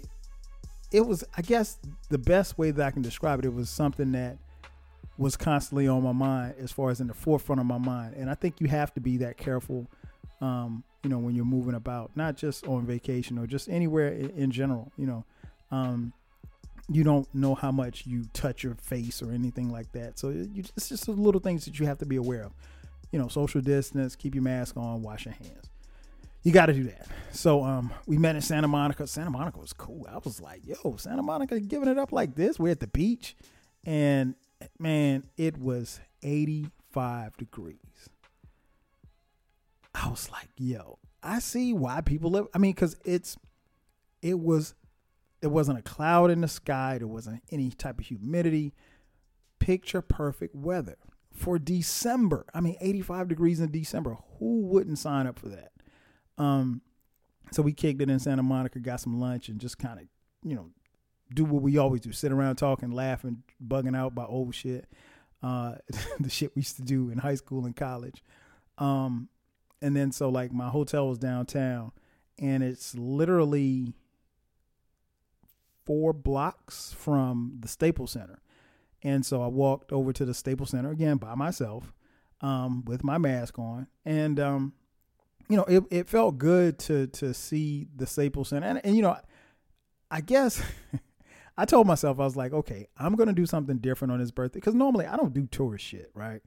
it 0.91 1.03
was 1.03 1.23
I 1.37 1.43
guess 1.43 1.79
the 2.09 2.19
best 2.19 2.59
way 2.59 2.71
that 2.71 2.85
I 2.87 2.91
can 2.91 3.03
describe 3.03 3.39
it, 3.41 3.45
it 3.45 3.55
was 3.55 3.71
something 3.71 4.13
that 4.13 4.39
was 5.19 5.37
constantly 5.37 5.89
on 5.89 6.03
my 6.03 6.13
mind 6.13 6.55
as 6.61 6.71
far 6.73 6.91
as 6.91 7.01
in 7.01 7.09
the 7.09 7.15
forefront 7.15 7.61
of 7.61 7.67
my 7.67 7.79
mind. 7.79 8.15
And 8.15 8.31
I 8.31 8.35
think 8.35 8.61
you 8.61 8.69
have 8.69 8.95
to 8.95 9.01
be 9.01 9.17
that 9.19 9.37
careful, 9.37 9.87
um, 10.41 10.85
you 11.03 11.11
know, 11.11 11.19
when 11.19 11.35
you're 11.35 11.45
moving 11.45 11.75
about, 11.75 12.13
not 12.17 12.37
just 12.37 12.67
on 12.67 12.87
vacation 12.87 13.37
or 13.37 13.47
just 13.47 13.69
anywhere 13.69 14.09
in, 14.09 14.31
in 14.31 14.51
general, 14.51 14.93
you 14.97 15.07
know. 15.07 15.25
Um, 15.71 16.13
you 16.91 17.05
don't 17.05 17.33
know 17.35 17.55
how 17.55 17.71
much 17.71 18.07
you 18.07 18.25
touch 18.33 18.63
your 18.63 18.75
face 18.77 19.23
or 19.23 19.33
anything 19.33 19.71
like 19.71 19.93
that. 19.93 20.19
So 20.19 20.31
you, 20.31 20.65
it's 20.77 20.89
just 20.89 21.09
little 21.09 21.41
things 21.41 21.65
that 21.67 21.79
you 21.79 21.87
have 21.87 21.99
to 21.99 22.07
be 22.07 22.17
aware 22.17 22.45
of. 22.45 22.53
You 23.13 23.19
know, 23.19 23.29
social 23.29 23.61
distance, 23.61 24.17
keep 24.17 24.35
your 24.35 24.43
mask 24.43 24.77
on, 24.77 25.03
wash 25.03 25.27
your 25.27 25.35
hands. 25.35 25.71
You 26.43 26.53
got 26.53 26.67
to 26.67 26.73
do 26.73 26.85
that. 26.85 27.07
So 27.33 27.63
um, 27.65 27.93
we 28.07 28.17
met 28.17 28.37
in 28.37 28.43
Santa 28.43 28.69
Monica. 28.69 29.07
Santa 29.07 29.31
Monica 29.31 29.59
was 29.59 29.73
cool. 29.73 30.07
I 30.11 30.19
was 30.19 30.41
like, 30.41 30.63
yo, 30.67 30.97
Santa 30.97 31.23
Monica 31.23 31.61
giving 31.61 31.89
it 31.89 31.99
up 31.99 32.13
like 32.13 32.35
this. 32.35 32.59
We're 32.59 32.73
at 32.73 32.81
the 32.81 32.87
beach. 32.87 33.37
And 33.85 34.35
man, 34.79 35.25
it 35.37 35.59
was 35.59 36.01
85 36.23 37.37
degrees. 37.37 37.77
I 39.95 40.09
was 40.09 40.31
like, 40.31 40.49
yo, 40.57 40.99
I 41.23 41.41
see 41.41 41.73
why 41.73 42.01
people 42.01 42.31
live. 42.31 42.47
I 42.55 42.59
mean, 42.59 42.73
because 42.73 42.97
it's, 43.05 43.37
it 44.23 44.39
was, 44.39 44.75
there 45.41 45.51
wasn't 45.51 45.79
a 45.79 45.83
cloud 45.83 46.31
in 46.31 46.41
the 46.41 46.49
sky. 46.49 46.99
There 46.99 47.07
wasn't 47.07 47.43
any 47.51 47.71
type 47.71 47.99
of 48.01 48.07
humidity. 48.07 48.75
Picture 49.59 50.03
perfect 50.03 50.55
weather 50.55 50.97
for 51.33 51.59
December. 51.59 52.47
I 52.55 52.61
mean, 52.61 52.77
85 52.81 53.29
degrees 53.29 53.61
in 53.61 53.71
December. 53.71 54.17
Who 54.39 54.63
wouldn't 54.67 54.99
sign 54.99 55.27
up 55.27 55.39
for 55.39 55.49
that? 55.49 55.73
Um, 56.37 56.83
so 57.51 57.63
we 57.63 57.73
kicked 57.73 58.03
it 58.03 58.11
in 58.11 58.19
Santa 58.19 58.43
Monica, 58.43 58.79
got 58.81 59.01
some 59.01 59.21
lunch, 59.21 59.49
and 59.49 59.61
just 59.61 59.79
kind 59.79 60.01
of, 60.01 60.07
you 60.43 60.55
know, 60.55 60.71
do 61.35 61.45
what 61.45 61.63
we 61.63 61.79
always 61.79 62.01
do: 62.01 62.13
sit 62.13 62.33
around 62.33 62.57
talking, 62.57 62.91
laughing, 62.91 63.43
bugging 63.65 63.97
out 63.97 64.13
about 64.13 64.31
old 64.31 64.55
shit, 64.55 64.87
uh, 65.43 65.77
the 66.21 66.31
shit 66.31 66.55
we 66.55 66.61
used 66.61 66.77
to 66.77 66.83
do 66.83 67.11
in 67.11 67.19
high 67.19 67.35
school 67.35 67.65
and 67.65 67.77
college. 67.77 68.23
Um, 68.77 69.29
and 69.81 69.97
then 69.97 70.13
so 70.13 70.29
like 70.29 70.53
my 70.53 70.69
hotel 70.69 71.09
was 71.09 71.19
downtown, 71.19 71.93
and 72.39 72.63
it's 72.63 72.95
literally 72.95 73.95
four 75.89 76.13
blocks 76.13 76.93
from 76.93 77.57
the 77.61 77.67
Staples 77.67 78.11
Center. 78.13 78.43
And 79.03 79.25
so 79.25 79.41
I 79.43 79.47
walked 79.47 79.91
over 79.91 80.13
to 80.13 80.27
the 80.27 80.35
Staples 80.35 80.71
Center 80.71 80.91
again 80.91 81.17
by 81.17 81.35
myself, 81.35 81.95
um, 82.43 82.85
with 82.85 83.03
my 83.03 83.17
mask 83.17 83.59
on, 83.59 83.87
and 84.05 84.39
um, 84.39 84.75
you 85.49 85.57
know, 85.57 85.65
it, 85.65 85.83
it 85.91 86.09
felt 86.11 86.37
good 86.37 86.79
to 86.81 87.07
to 87.07 87.33
see 87.33 87.89
the 87.97 88.07
Staples 88.07 88.49
Center, 88.49 88.67
and, 88.67 88.81
and 88.85 88.97
you 88.97 89.03
know, 89.03 89.17
I 90.11 90.21
guess 90.21 90.63
I 91.57 91.65
told 91.65 91.87
myself 91.87 92.21
I 92.21 92.25
was 92.25 92.37
like, 92.37 92.53
okay, 92.53 92.87
I'm 92.99 93.15
gonna 93.15 93.33
do 93.33 93.47
something 93.47 93.79
different 93.79 94.13
on 94.13 94.21
his 94.21 94.31
birthday 94.31 94.59
because 94.59 94.75
normally 94.75 95.07
I 95.07 95.17
don't 95.17 95.33
do 95.33 95.47
tourist 95.47 95.87
shit, 95.87 96.11
right? 96.13 96.43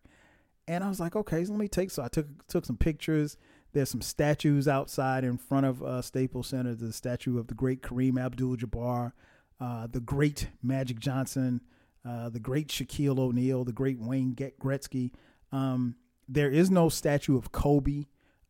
And 0.68 0.84
I 0.84 0.90
was 0.90 1.00
like, 1.00 1.16
okay, 1.16 1.44
so 1.44 1.52
let 1.52 1.60
me 1.60 1.68
take. 1.68 1.90
So 1.90 2.04
I 2.04 2.10
took 2.10 2.28
took 2.48 2.66
some 2.66 2.78
pictures. 2.78 3.38
There's 3.74 3.90
some 3.90 4.02
statues 4.02 4.68
outside 4.68 5.24
in 5.24 5.38
front 5.38 5.66
of 5.66 5.82
uh, 5.82 6.02
Staples 6.04 6.48
Center. 6.48 6.76
The 6.76 6.94
statue 6.94 7.40
of 7.40 7.48
the 7.48 7.56
great 7.56 7.82
Kareem 7.82 8.22
Abdul-Jabbar. 8.22 9.14
Uh, 9.62 9.88
the 9.88 10.00
great 10.00 10.50
Magic 10.64 11.00
Johnson, 11.00 11.62
uh, 12.04 12.30
the 12.30 12.40
great 12.40 12.70
Shaquille 12.70 13.20
O'Neal, 13.20 13.64
the 13.64 13.72
great 13.72 14.00
Wayne 14.00 14.36
Gretzky. 14.36 15.12
Um, 15.52 15.96
there 16.28 16.50
is 16.50 16.72
no 16.72 16.90
statue 16.90 17.38
of 17.38 17.52
Kobe 17.52 18.06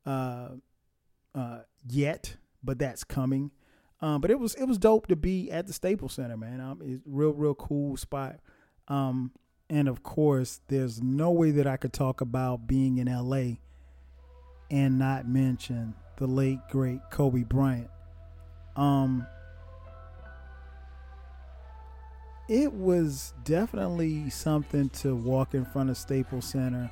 uh, 0.05 0.49
uh, 1.35 1.59
yet, 1.85 2.37
but 2.63 2.79
that's 2.79 3.03
coming. 3.03 3.51
Um, 3.99 4.21
but 4.21 4.31
it 4.31 4.39
was 4.39 4.55
it 4.55 4.65
was 4.65 4.77
dope 4.77 5.07
to 5.07 5.15
be 5.15 5.51
at 5.51 5.67
the 5.67 5.73
Staples 5.73 6.13
Center, 6.13 6.37
man. 6.37 6.61
Um, 6.61 6.81
it's 6.81 7.03
real 7.05 7.33
real 7.33 7.55
cool 7.55 7.97
spot. 7.97 8.39
Um, 8.87 9.31
and 9.69 9.87
of 9.87 10.03
course, 10.03 10.61
there's 10.69 11.01
no 11.01 11.31
way 11.31 11.51
that 11.51 11.67
I 11.67 11.77
could 11.77 11.93
talk 11.93 12.21
about 12.21 12.67
being 12.67 12.97
in 12.97 13.07
LA 13.07 13.57
and 14.69 14.97
not 14.97 15.27
mention 15.27 15.93
the 16.17 16.27
late 16.27 16.59
great 16.69 17.01
Kobe 17.11 17.43
Bryant. 17.43 17.89
Um, 18.75 19.27
it 22.47 22.73
was 22.73 23.33
definitely 23.43 24.29
something 24.29 24.89
to 24.89 25.15
walk 25.15 25.53
in 25.53 25.65
front 25.65 25.89
of 25.89 25.97
Staples 25.97 26.45
Center 26.45 26.91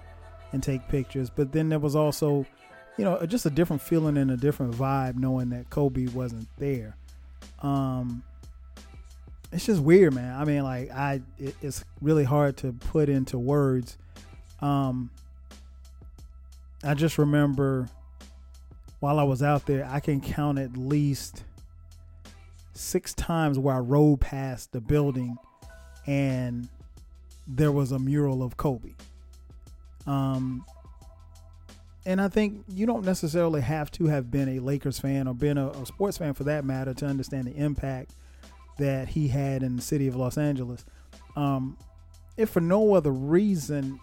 and 0.52 0.64
take 0.64 0.88
pictures, 0.88 1.30
but 1.30 1.52
then 1.52 1.70
there 1.70 1.80
was 1.80 1.96
also, 1.96 2.46
you 2.98 3.06
know, 3.06 3.24
just 3.26 3.46
a 3.46 3.50
different 3.50 3.82
feeling 3.82 4.18
and 4.18 4.32
a 4.32 4.38
different 4.38 4.74
vibe 4.74 5.16
knowing 5.16 5.50
that 5.50 5.70
Kobe 5.70 6.08
wasn't 6.08 6.48
there. 6.58 6.96
Um, 7.62 8.24
it's 9.52 9.66
just 9.66 9.82
weird, 9.82 10.14
man. 10.14 10.40
I 10.40 10.46
mean, 10.46 10.64
like 10.64 10.92
I, 10.92 11.22
it, 11.38 11.56
it's 11.62 11.84
really 12.02 12.24
hard 12.24 12.58
to 12.58 12.72
put 12.72 13.10
into 13.10 13.38
words. 13.38 13.98
Um, 14.62 15.10
I 16.84 16.94
just 16.94 17.18
remember 17.18 17.90
while 19.00 19.20
I 19.20 19.24
was 19.24 19.42
out 19.42 19.66
there, 19.66 19.88
I 19.90 20.00
can 20.00 20.22
count 20.22 20.60
at 20.60 20.78
least 20.78 21.44
six 22.80 23.14
times 23.14 23.60
where 23.60 23.76
I 23.76 23.80
rode 23.80 24.22
past 24.22 24.72
the 24.72 24.80
building 24.80 25.38
and 26.08 26.70
there 27.46 27.72
was 27.72 27.92
a 27.92 28.00
mural 28.00 28.42
of 28.42 28.56
Kobe. 28.58 28.94
Um, 30.08 30.66
and 32.06 32.22
I 32.22 32.30
think 32.30 32.64
you 32.70 32.86
don't 32.86 33.04
necessarily 33.04 33.62
have 33.62 33.92
to 33.92 34.06
have 34.06 34.32
been 34.32 34.48
a 34.50 34.60
Lakers 34.60 34.98
fan 34.98 35.28
or 35.28 35.34
been 35.34 35.58
a, 35.58 35.70
a 35.70 35.86
sports 35.86 36.18
fan 36.18 36.34
for 36.34 36.46
that 36.46 36.64
matter 36.64 36.94
to 36.94 37.06
understand 37.06 37.48
the 37.48 37.56
impact 37.56 38.14
that 38.78 39.10
he 39.10 39.28
had 39.28 39.62
in 39.62 39.76
the 39.76 39.82
city 39.82 40.08
of 40.08 40.16
Los 40.16 40.38
Angeles. 40.38 40.86
Um, 41.36 41.78
if 42.38 42.50
for 42.50 42.62
no 42.62 42.94
other 42.94 43.12
reason, 43.12 44.00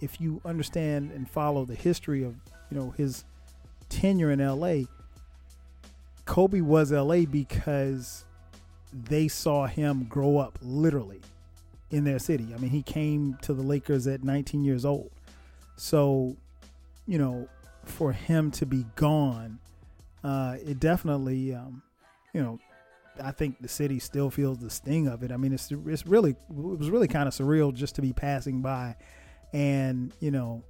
if 0.00 0.20
you 0.20 0.40
understand 0.44 1.10
and 1.10 1.28
follow 1.28 1.64
the 1.64 1.74
history 1.74 2.22
of 2.22 2.36
you 2.70 2.78
know 2.78 2.90
his 2.90 3.24
tenure 3.88 4.30
in 4.30 4.38
LA, 4.38 4.84
Kobe 6.26 6.60
was 6.60 6.92
LA 6.92 7.22
because 7.22 8.24
they 8.92 9.28
saw 9.28 9.66
him 9.66 10.04
grow 10.04 10.38
up 10.38 10.58
literally 10.60 11.20
in 11.90 12.04
their 12.04 12.18
city. 12.18 12.52
I 12.54 12.58
mean, 12.58 12.70
he 12.70 12.82
came 12.82 13.38
to 13.42 13.54
the 13.54 13.62
Lakers 13.62 14.06
at 14.06 14.22
19 14.22 14.64
years 14.64 14.84
old. 14.84 15.10
So, 15.76 16.36
you 17.06 17.18
know, 17.18 17.48
for 17.84 18.12
him 18.12 18.50
to 18.52 18.66
be 18.66 18.84
gone, 18.96 19.58
uh, 20.24 20.56
it 20.64 20.80
definitely, 20.80 21.54
um, 21.54 21.82
you 22.34 22.42
know, 22.42 22.58
I 23.22 23.30
think 23.30 23.60
the 23.60 23.68
city 23.68 23.98
still 23.98 24.30
feels 24.30 24.58
the 24.58 24.68
sting 24.70 25.06
of 25.06 25.22
it. 25.22 25.32
I 25.32 25.36
mean, 25.36 25.52
it's 25.52 25.70
it's 25.70 26.06
really 26.06 26.32
it 26.32 26.38
was 26.50 26.90
really 26.90 27.08
kind 27.08 27.26
of 27.28 27.34
surreal 27.34 27.72
just 27.72 27.94
to 27.94 28.02
be 28.02 28.12
passing 28.12 28.60
by, 28.60 28.96
and 29.54 30.12
you 30.20 30.30
know, 30.30 30.62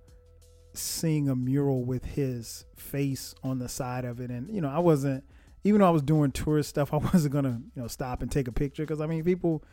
seeing 0.75 1.29
a 1.29 1.35
mural 1.35 1.83
with 1.83 2.05
his 2.05 2.65
face 2.77 3.35
on 3.43 3.59
the 3.59 3.69
side 3.69 4.05
of 4.05 4.21
it. 4.21 4.31
And 4.31 4.49
you 4.55 4.61
know, 4.61 4.69
I 4.69 4.79
wasn't 4.79 5.25
even 5.65 5.81
though 5.81 5.87
I 5.87 5.91
was 5.91 6.03
doing 6.03 6.33
tourist 6.33 6.69
stuff, 6.69 6.93
I 6.93 6.99
wasn't 6.99 7.33
gonna 7.33 7.61
you 7.75 7.83
know 7.83 7.89
stop 7.89 8.23
and 8.23 8.31
take 8.31 8.49
a 8.49 8.53
picture 8.53 8.83
because 8.83 9.01
I 9.01 9.07
mean, 9.07 9.25
people 9.25 9.65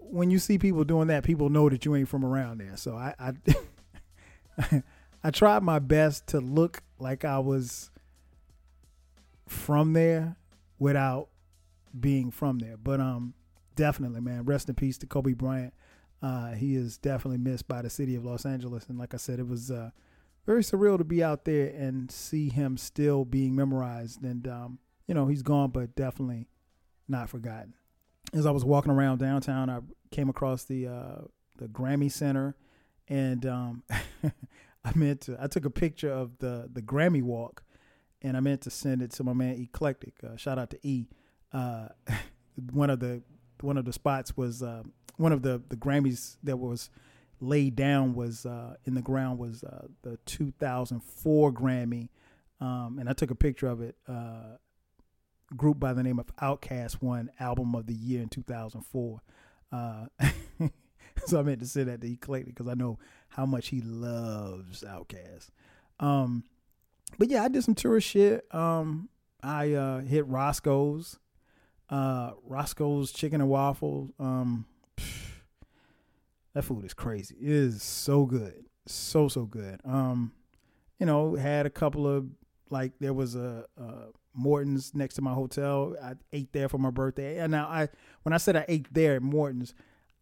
when 0.00 0.30
you 0.30 0.38
see 0.38 0.58
people 0.58 0.84
doing 0.84 1.08
that, 1.08 1.24
people 1.24 1.48
know 1.48 1.68
that 1.68 1.84
you 1.84 1.94
ain't 1.94 2.08
from 2.08 2.24
around 2.24 2.58
there. 2.58 2.76
So 2.76 2.96
I 2.96 3.14
I, 4.58 4.82
I 5.24 5.30
tried 5.30 5.62
my 5.62 5.78
best 5.78 6.28
to 6.28 6.40
look 6.40 6.82
like 6.98 7.24
I 7.24 7.38
was 7.38 7.90
from 9.46 9.92
there 9.92 10.36
without 10.78 11.28
being 11.98 12.30
from 12.30 12.58
there. 12.58 12.76
But 12.76 13.00
um, 13.00 13.34
definitely, 13.76 14.20
man, 14.20 14.44
rest 14.44 14.68
in 14.68 14.74
peace 14.74 14.98
to 14.98 15.06
Kobe 15.06 15.32
Bryant. 15.32 15.74
Uh, 16.22 16.52
he 16.52 16.76
is 16.76 16.98
definitely 16.98 17.38
missed 17.38 17.66
by 17.66 17.82
the 17.82 17.90
city 17.90 18.14
of 18.14 18.24
Los 18.24 18.44
Angeles, 18.44 18.86
and 18.88 18.98
like 18.98 19.14
I 19.14 19.16
said, 19.16 19.38
it 19.38 19.48
was 19.48 19.70
uh, 19.70 19.90
very 20.44 20.62
surreal 20.62 20.98
to 20.98 21.04
be 21.04 21.22
out 21.22 21.44
there 21.44 21.68
and 21.68 22.10
see 22.10 22.50
him 22.50 22.76
still 22.76 23.24
being 23.24 23.54
memorized. 23.56 24.22
And 24.22 24.46
um, 24.46 24.78
you 25.10 25.14
know, 25.14 25.26
he's 25.26 25.42
gone, 25.42 25.70
but 25.70 25.96
definitely 25.96 26.46
not 27.08 27.28
forgotten. 27.28 27.74
As 28.32 28.46
I 28.46 28.52
was 28.52 28.64
walking 28.64 28.92
around 28.92 29.18
downtown, 29.18 29.68
I 29.68 29.80
came 30.12 30.28
across 30.28 30.62
the 30.62 30.86
uh, 30.86 31.22
the 31.58 31.66
Grammy 31.66 32.12
Center, 32.12 32.54
and 33.08 33.44
um, 33.44 33.82
I 33.90 34.92
meant 34.94 35.22
to. 35.22 35.36
I 35.40 35.48
took 35.48 35.64
a 35.64 35.70
picture 35.70 36.12
of 36.12 36.38
the 36.38 36.70
the 36.72 36.80
Grammy 36.80 37.24
walk, 37.24 37.64
and 38.22 38.36
I 38.36 38.40
meant 38.40 38.60
to 38.60 38.70
send 38.70 39.02
it 39.02 39.10
to 39.14 39.24
my 39.24 39.32
man 39.32 39.56
Eclectic. 39.60 40.14
Uh, 40.22 40.36
shout 40.36 40.60
out 40.60 40.70
to 40.70 40.78
E 40.86 41.08
uh, 41.52 41.88
one 42.72 42.88
of 42.88 43.00
the 43.00 43.20
one 43.62 43.76
of 43.76 43.86
the 43.86 43.92
spots 43.92 44.36
was 44.36 44.62
uh, 44.62 44.84
one 45.16 45.32
of 45.32 45.42
the 45.42 45.60
the 45.70 45.76
Grammys 45.76 46.36
that 46.44 46.58
was 46.58 46.88
laid 47.40 47.74
down 47.74 48.14
was 48.14 48.46
uh, 48.46 48.76
in 48.84 48.94
the 48.94 49.02
ground 49.02 49.40
was 49.40 49.64
uh, 49.64 49.88
the 50.02 50.18
2004 50.26 51.52
Grammy, 51.52 52.10
um, 52.60 52.98
and 53.00 53.08
I 53.08 53.12
took 53.12 53.32
a 53.32 53.34
picture 53.34 53.66
of 53.66 53.80
it. 53.80 53.96
Group 55.56 55.80
by 55.80 55.92
the 55.92 56.02
name 56.02 56.18
of 56.18 56.34
Outkast 56.36 57.02
won 57.02 57.30
Album 57.40 57.74
of 57.74 57.86
the 57.86 57.94
Year 57.94 58.22
in 58.22 58.28
2004. 58.28 59.20
Uh, 59.72 60.06
so 61.26 61.40
I 61.40 61.42
meant 61.42 61.60
to 61.60 61.66
say 61.66 61.82
that 61.84 62.00
to 62.00 62.12
Eclectic 62.12 62.54
because 62.54 62.68
I 62.68 62.74
know 62.74 62.98
how 63.28 63.46
much 63.46 63.68
he 63.68 63.80
loves 63.80 64.82
Outkast. 64.82 65.50
Um, 65.98 66.44
but 67.18 67.28
yeah, 67.28 67.42
I 67.42 67.48
did 67.48 67.64
some 67.64 67.74
tourist 67.74 68.06
shit. 68.06 68.46
Um, 68.54 69.08
I 69.42 69.72
uh, 69.72 70.00
hit 70.00 70.26
Roscoe's 70.26 71.18
uh, 71.90 72.32
Roscoe's 72.44 73.12
Chicken 73.12 73.40
and 73.40 73.50
Waffles. 73.50 74.10
Um, 74.18 74.66
that 76.54 76.62
food 76.62 76.84
is 76.84 76.94
crazy. 76.94 77.36
It 77.40 77.50
is 77.50 77.82
so 77.82 78.24
good, 78.24 78.64
so 78.86 79.28
so 79.28 79.44
good. 79.44 79.80
Um, 79.84 80.32
you 80.98 81.06
know, 81.06 81.34
had 81.34 81.66
a 81.66 81.70
couple 81.70 82.06
of 82.06 82.28
like 82.70 82.92
there 83.00 83.12
was 83.14 83.34
a, 83.34 83.64
a 83.76 84.06
Morton's 84.34 84.94
next 84.94 85.14
to 85.14 85.22
my 85.22 85.32
hotel. 85.32 85.96
I 86.02 86.14
ate 86.32 86.52
there 86.52 86.68
for 86.68 86.78
my 86.78 86.90
birthday, 86.90 87.38
and 87.38 87.50
now 87.50 87.66
I 87.66 87.88
when 88.22 88.32
I 88.32 88.36
said 88.36 88.56
I 88.56 88.64
ate 88.68 88.92
there 88.92 89.16
at 89.16 89.22
Morton's, 89.22 89.74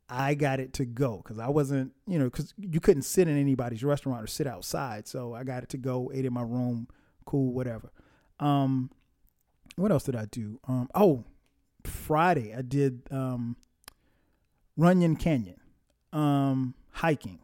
I 0.09 0.35
got 0.35 0.61
it 0.61 0.73
to 0.75 0.85
go 0.85 1.19
because 1.19 1.39
I 1.39 1.49
wasn't, 1.49 1.93
you 2.07 2.19
know, 2.19 2.27
because 2.27 2.55
you 2.57 2.81
couldn't 2.81 3.03
sit 3.03 3.29
in 3.29 3.39
anybody's 3.39 3.85
restaurant 3.85 4.25
or 4.25 4.27
sit 4.27 4.47
outside. 4.47 5.07
So 5.07 5.35
I 5.35 5.45
got 5.45 5.63
it 5.63 5.69
to 5.71 5.77
go, 5.77 6.11
ate 6.15 6.25
in 6.25 6.33
my 6.33 6.43
room, 6.43 6.89
cool, 7.27 7.53
whatever. 7.53 7.93
Um, 8.41 8.91
what 9.77 9.93
else 9.93 10.05
did 10.05 10.17
I 10.17 10.25
do? 10.25 10.61
Um, 10.67 10.89
oh, 10.95 11.25
Friday 11.85 12.55
I 12.55 12.63
did 12.63 13.03
um, 13.11 13.57
Runyon 14.77 15.17
Canyon 15.17 15.61
um, 16.13 16.75
hiking. 16.93 17.41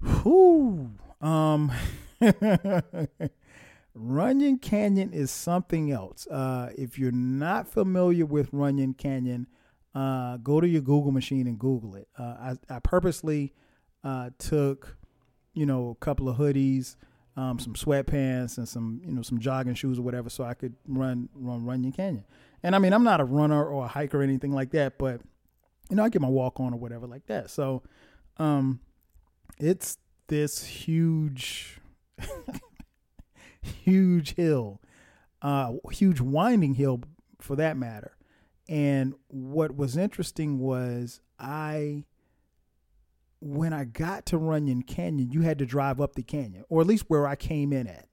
Whoo. 0.00 0.90
Um, 1.20 1.72
Runyon 3.94 4.58
Canyon 4.58 5.12
is 5.12 5.30
something 5.30 5.92
else. 5.92 6.26
Uh, 6.26 6.70
if 6.76 6.98
you're 6.98 7.12
not 7.12 7.68
familiar 7.68 8.24
with 8.24 8.48
Runyon 8.52 8.94
Canyon, 8.94 9.46
uh, 9.94 10.38
go 10.38 10.60
to 10.60 10.66
your 10.66 10.80
Google 10.80 11.12
machine 11.12 11.46
and 11.46 11.58
Google 11.58 11.96
it. 11.96 12.08
Uh, 12.18 12.22
I, 12.22 12.56
I, 12.70 12.78
purposely 12.78 13.52
uh, 14.02 14.30
took, 14.38 14.96
you 15.52 15.66
know, 15.66 15.90
a 15.90 16.04
couple 16.04 16.28
of 16.28 16.36
hoodies, 16.36 16.96
um, 17.36 17.58
some 17.58 17.74
sweatpants, 17.74 18.56
and 18.56 18.66
some, 18.66 19.02
you 19.04 19.12
know, 19.12 19.22
some 19.22 19.38
jogging 19.38 19.74
shoes 19.74 19.98
or 19.98 20.02
whatever, 20.02 20.30
so 20.30 20.44
I 20.44 20.54
could 20.54 20.74
run 20.88 21.28
run 21.34 21.64
Runyon 21.66 21.92
Canyon. 21.92 22.24
And 22.62 22.74
I 22.74 22.78
mean, 22.78 22.94
I'm 22.94 23.04
not 23.04 23.20
a 23.20 23.24
runner 23.24 23.62
or 23.64 23.84
a 23.84 23.88
hiker 23.88 24.20
or 24.20 24.22
anything 24.22 24.52
like 24.52 24.70
that, 24.70 24.98
but 24.98 25.20
you 25.90 25.96
know, 25.96 26.04
I 26.04 26.08
get 26.08 26.22
my 26.22 26.28
walk 26.28 26.58
on 26.58 26.72
or 26.72 26.78
whatever 26.78 27.06
like 27.06 27.26
that. 27.26 27.50
So, 27.50 27.82
um, 28.38 28.80
it's 29.58 29.98
this 30.28 30.64
huge, 30.64 31.80
huge 33.62 34.34
hill, 34.34 34.80
uh, 35.40 35.72
huge 35.90 36.20
winding 36.20 36.74
hill 36.74 37.00
for 37.40 37.56
that 37.56 37.76
matter. 37.76 38.16
And 38.68 39.14
what 39.28 39.76
was 39.76 39.96
interesting 39.96 40.58
was 40.58 41.20
I, 41.38 42.04
when 43.40 43.72
I 43.72 43.84
got 43.84 44.26
to 44.26 44.38
Runyon 44.38 44.82
Canyon, 44.82 45.30
you 45.32 45.42
had 45.42 45.58
to 45.58 45.66
drive 45.66 46.00
up 46.00 46.14
the 46.14 46.22
canyon, 46.22 46.64
or 46.68 46.80
at 46.80 46.86
least 46.86 47.06
where 47.08 47.26
I 47.26 47.34
came 47.34 47.72
in 47.72 47.88
at. 47.88 48.08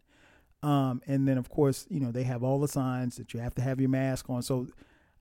Um, 0.62 1.02
and 1.08 1.28
then 1.28 1.38
of 1.38 1.50
course, 1.50 1.86
you 1.90 2.00
know, 2.00 2.12
they 2.12 2.24
have 2.24 2.44
all 2.44 2.60
the 2.60 2.68
signs 2.68 3.16
that 3.18 3.34
you 3.34 3.40
have 3.40 3.56
to 3.56 3.62
have 3.62 3.80
your 3.80 3.90
mask 3.90 4.30
on. 4.30 4.42
So 4.42 4.68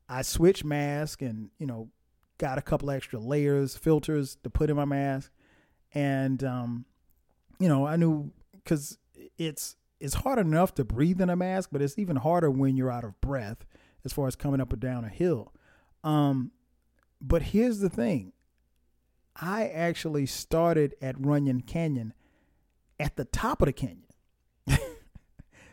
I 0.08 0.22
switched 0.22 0.64
mask 0.64 1.22
and, 1.22 1.50
you 1.58 1.66
know, 1.66 1.90
got 2.38 2.58
a 2.58 2.62
couple 2.62 2.90
extra 2.90 3.18
layers, 3.18 3.76
filters 3.76 4.36
to 4.42 4.50
put 4.50 4.70
in 4.70 4.76
my 4.76 4.84
mask. 4.84 5.30
And, 5.94 6.42
um, 6.42 6.86
you 7.60 7.68
know, 7.68 7.86
I 7.86 7.96
knew 7.96 8.32
cause 8.64 8.98
it's, 9.36 9.76
it's 10.00 10.14
hard 10.14 10.38
enough 10.38 10.74
to 10.74 10.84
breathe 10.84 11.20
in 11.20 11.30
a 11.30 11.36
mask, 11.36 11.70
but 11.72 11.82
it's 11.82 11.98
even 11.98 12.16
harder 12.16 12.50
when 12.50 12.76
you're 12.76 12.90
out 12.90 13.04
of 13.04 13.20
breath 13.20 13.64
as 14.04 14.12
far 14.12 14.26
as 14.26 14.36
coming 14.36 14.60
up 14.60 14.72
or 14.72 14.76
down 14.76 15.04
a 15.04 15.08
hill. 15.08 15.52
Um, 16.04 16.52
but 17.20 17.42
here's 17.42 17.80
the 17.80 17.90
thing. 17.90 18.32
I 19.40 19.68
actually 19.68 20.26
started 20.26 20.94
at 21.00 21.16
Runyon 21.18 21.62
Canyon 21.62 22.12
at 22.98 23.16
the 23.16 23.24
top 23.24 23.62
of 23.62 23.66
the 23.66 23.72
canyon. 23.72 24.04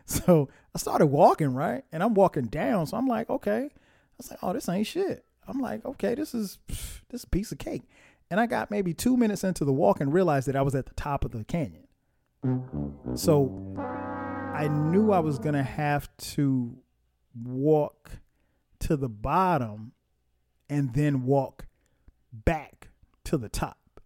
so 0.06 0.50
I 0.74 0.78
started 0.78 1.08
walking, 1.08 1.54
right? 1.54 1.84
And 1.92 2.04
I'm 2.04 2.14
walking 2.14 2.46
down. 2.46 2.88
So 2.88 2.98
I'm 2.98 3.08
like, 3.08 3.30
okay. 3.30 3.70
I 3.72 4.18
was 4.18 4.30
like, 4.30 4.40
oh, 4.42 4.54
this 4.54 4.70
ain't 4.70 4.88
shit. 4.88 5.26
I'm 5.48 5.60
like, 5.60 5.86
okay, 5.86 6.16
this 6.16 6.34
is 6.34 6.60
this 6.68 7.22
is 7.22 7.24
a 7.24 7.30
piece 7.30 7.52
of 7.52 7.58
cake. 7.58 7.84
And 8.30 8.40
I 8.40 8.48
got 8.48 8.72
maybe 8.72 8.94
two 8.94 9.18
minutes 9.18 9.44
into 9.44 9.66
the 9.66 9.74
walk 9.74 10.00
and 10.00 10.12
realized 10.12 10.48
that 10.48 10.56
I 10.56 10.62
was 10.64 10.74
at 10.74 10.88
the 10.88 10.94
top 10.96 11.26
of 11.26 11.32
the 11.32 11.44
canyon. 11.44 11.84
So 13.16 13.52
I 14.56 14.70
knew 14.70 15.12
I 15.12 15.20
was 15.20 15.38
gonna 15.38 15.64
have 15.64 16.08
to 16.18 16.78
walk 17.44 18.10
to 18.80 18.96
the 18.96 19.10
bottom 19.10 19.92
and 20.70 20.94
then 20.94 21.26
walk 21.26 21.68
back 22.32 22.88
to 23.26 23.38
the 23.38 23.50
top. 23.50 24.00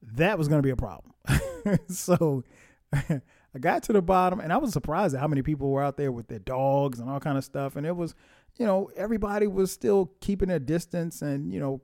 That 0.00 0.38
was 0.38 0.46
gonna 0.46 0.62
be 0.62 0.70
a 0.70 0.76
problem. 0.76 1.14
so 1.88 2.44
I 2.92 3.58
got 3.58 3.82
to 3.84 3.92
the 3.92 4.00
bottom 4.00 4.38
and 4.38 4.52
I 4.52 4.56
was 4.56 4.72
surprised 4.72 5.16
at 5.16 5.20
how 5.20 5.26
many 5.26 5.42
people 5.42 5.68
were 5.68 5.82
out 5.82 5.96
there 5.96 6.12
with 6.12 6.28
their 6.28 6.38
dogs 6.38 7.00
and 7.00 7.10
all 7.10 7.18
kind 7.18 7.36
of 7.36 7.42
stuff. 7.42 7.74
And 7.74 7.84
it 7.84 7.96
was, 7.96 8.14
you 8.56 8.64
know, 8.64 8.88
everybody 8.94 9.48
was 9.48 9.72
still 9.72 10.12
keeping 10.20 10.48
their 10.48 10.60
distance 10.60 11.22
and, 11.22 11.52
you 11.52 11.58
know, 11.58 11.82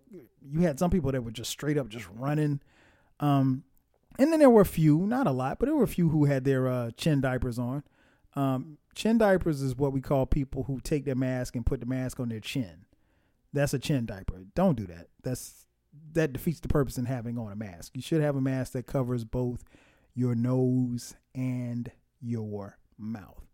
you 0.48 0.60
had 0.60 0.78
some 0.78 0.90
people 0.90 1.10
that 1.10 1.24
were 1.24 1.32
just 1.32 1.50
straight 1.50 1.78
up 1.78 1.88
just 1.88 2.06
running. 2.14 2.60
Um, 3.18 3.64
and 4.18 4.32
then 4.32 4.38
there 4.38 4.50
were 4.50 4.62
a 4.62 4.66
few, 4.66 5.06
not 5.06 5.26
a 5.26 5.32
lot, 5.32 5.58
but 5.58 5.66
there 5.66 5.76
were 5.76 5.84
a 5.84 5.88
few 5.88 6.08
who 6.08 6.24
had 6.24 6.44
their 6.44 6.68
uh, 6.68 6.90
chin 6.96 7.20
diapers 7.20 7.58
on. 7.58 7.82
Um, 8.34 8.78
chin 8.94 9.18
diapers 9.18 9.62
is 9.62 9.76
what 9.76 9.92
we 9.92 10.00
call 10.00 10.26
people 10.26 10.64
who 10.64 10.80
take 10.80 11.04
their 11.04 11.14
mask 11.14 11.56
and 11.56 11.64
put 11.64 11.80
the 11.80 11.86
mask 11.86 12.20
on 12.20 12.28
their 12.28 12.40
chin. 12.40 12.84
That's 13.52 13.74
a 13.74 13.78
chin 13.78 14.06
diaper. 14.06 14.44
Don't 14.54 14.76
do 14.76 14.86
that. 14.86 15.08
That's 15.22 15.66
that 16.12 16.32
defeats 16.32 16.60
the 16.60 16.68
purpose 16.68 16.98
in 16.98 17.06
having 17.06 17.38
on 17.38 17.52
a 17.52 17.56
mask. 17.56 17.92
You 17.94 18.02
should 18.02 18.20
have 18.20 18.36
a 18.36 18.40
mask 18.40 18.72
that 18.72 18.86
covers 18.86 19.24
both 19.24 19.64
your 20.14 20.34
nose 20.34 21.14
and 21.34 21.90
your 22.20 22.78
mouth. 22.98 23.44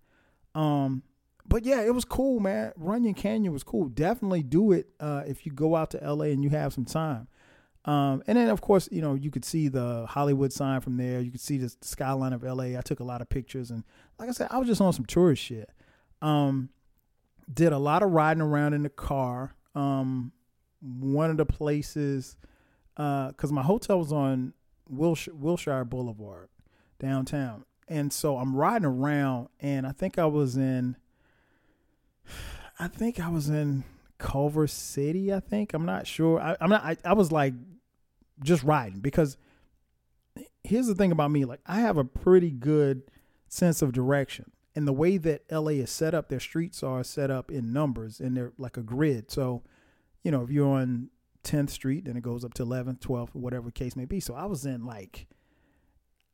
Um, 0.54 1.02
but 1.46 1.64
yeah, 1.64 1.82
it 1.82 1.94
was 1.94 2.04
cool, 2.04 2.40
man. 2.40 2.72
Runyon 2.76 3.14
Canyon 3.14 3.52
was 3.52 3.62
cool. 3.62 3.88
Definitely 3.88 4.42
do 4.42 4.72
it 4.72 4.88
uh, 5.00 5.22
if 5.26 5.44
you 5.44 5.52
go 5.52 5.76
out 5.76 5.90
to 5.90 5.98
LA 5.98 6.26
and 6.26 6.42
you 6.42 6.50
have 6.50 6.72
some 6.72 6.84
time. 6.84 7.28
Um, 7.84 8.22
and 8.26 8.38
then 8.38 8.48
of 8.48 8.60
course, 8.60 8.88
you 8.92 9.02
know, 9.02 9.14
you 9.14 9.30
could 9.30 9.44
see 9.44 9.68
the 9.68 10.06
Hollywood 10.08 10.52
sign 10.52 10.80
from 10.80 10.96
there. 10.96 11.20
You 11.20 11.30
could 11.30 11.40
see 11.40 11.58
the 11.58 11.74
skyline 11.80 12.32
of 12.32 12.42
LA. 12.42 12.78
I 12.78 12.80
took 12.84 13.00
a 13.00 13.04
lot 13.04 13.20
of 13.20 13.28
pictures 13.28 13.70
and 13.70 13.84
like 14.18 14.28
I 14.28 14.32
said, 14.32 14.48
I 14.50 14.58
was 14.58 14.68
just 14.68 14.80
on 14.80 14.92
some 14.92 15.04
tourist 15.04 15.42
shit. 15.42 15.70
Um, 16.20 16.68
did 17.52 17.72
a 17.72 17.78
lot 17.78 18.02
of 18.02 18.10
riding 18.10 18.40
around 18.40 18.74
in 18.74 18.84
the 18.84 18.88
car. 18.88 19.54
Um, 19.74 20.32
one 20.80 21.30
of 21.30 21.36
the 21.36 21.46
places, 21.46 22.36
uh, 22.96 23.32
cause 23.32 23.50
my 23.50 23.62
hotel 23.62 23.98
was 23.98 24.12
on 24.12 24.52
Wilshire, 24.88 25.34
Wilshire 25.34 25.84
Boulevard 25.84 26.48
downtown. 27.00 27.64
And 27.88 28.12
so 28.12 28.38
I'm 28.38 28.54
riding 28.54 28.86
around 28.86 29.48
and 29.60 29.86
I 29.86 29.92
think 29.92 30.18
I 30.18 30.26
was 30.26 30.56
in, 30.56 30.96
I 32.78 32.86
think 32.86 33.18
I 33.18 33.28
was 33.28 33.48
in 33.48 33.84
Culver 34.22 34.68
City. 34.68 35.34
I 35.34 35.40
think 35.40 35.74
I'm 35.74 35.84
not 35.84 36.06
sure. 36.06 36.40
I, 36.40 36.56
am 36.60 36.70
not. 36.70 36.84
I, 36.84 36.96
I 37.04 37.12
was 37.12 37.32
like 37.32 37.54
just 38.42 38.62
riding 38.62 39.00
because 39.00 39.36
here's 40.62 40.86
the 40.86 40.94
thing 40.94 41.10
about 41.10 41.32
me. 41.32 41.44
Like 41.44 41.60
I 41.66 41.80
have 41.80 41.96
a 41.96 42.04
pretty 42.04 42.52
good 42.52 43.02
sense 43.48 43.82
of 43.82 43.92
direction, 43.92 44.52
and 44.76 44.86
the 44.86 44.92
way 44.92 45.16
that 45.18 45.42
LA 45.50 45.72
is 45.72 45.90
set 45.90 46.14
up, 46.14 46.28
their 46.28 46.40
streets 46.40 46.84
are 46.84 47.02
set 47.02 47.32
up 47.32 47.50
in 47.50 47.72
numbers 47.72 48.20
and 48.20 48.36
they're 48.36 48.52
like 48.56 48.76
a 48.76 48.82
grid. 48.82 49.30
So, 49.30 49.64
you 50.22 50.30
know, 50.30 50.42
if 50.42 50.50
you're 50.50 50.68
on 50.68 51.10
10th 51.42 51.70
Street, 51.70 52.04
then 52.04 52.16
it 52.16 52.22
goes 52.22 52.44
up 52.44 52.54
to 52.54 52.64
11th, 52.64 53.00
12th, 53.00 53.34
whatever 53.34 53.72
case 53.72 53.96
may 53.96 54.04
be. 54.04 54.20
So 54.20 54.34
I 54.34 54.46
was 54.46 54.64
in 54.64 54.86
like, 54.86 55.26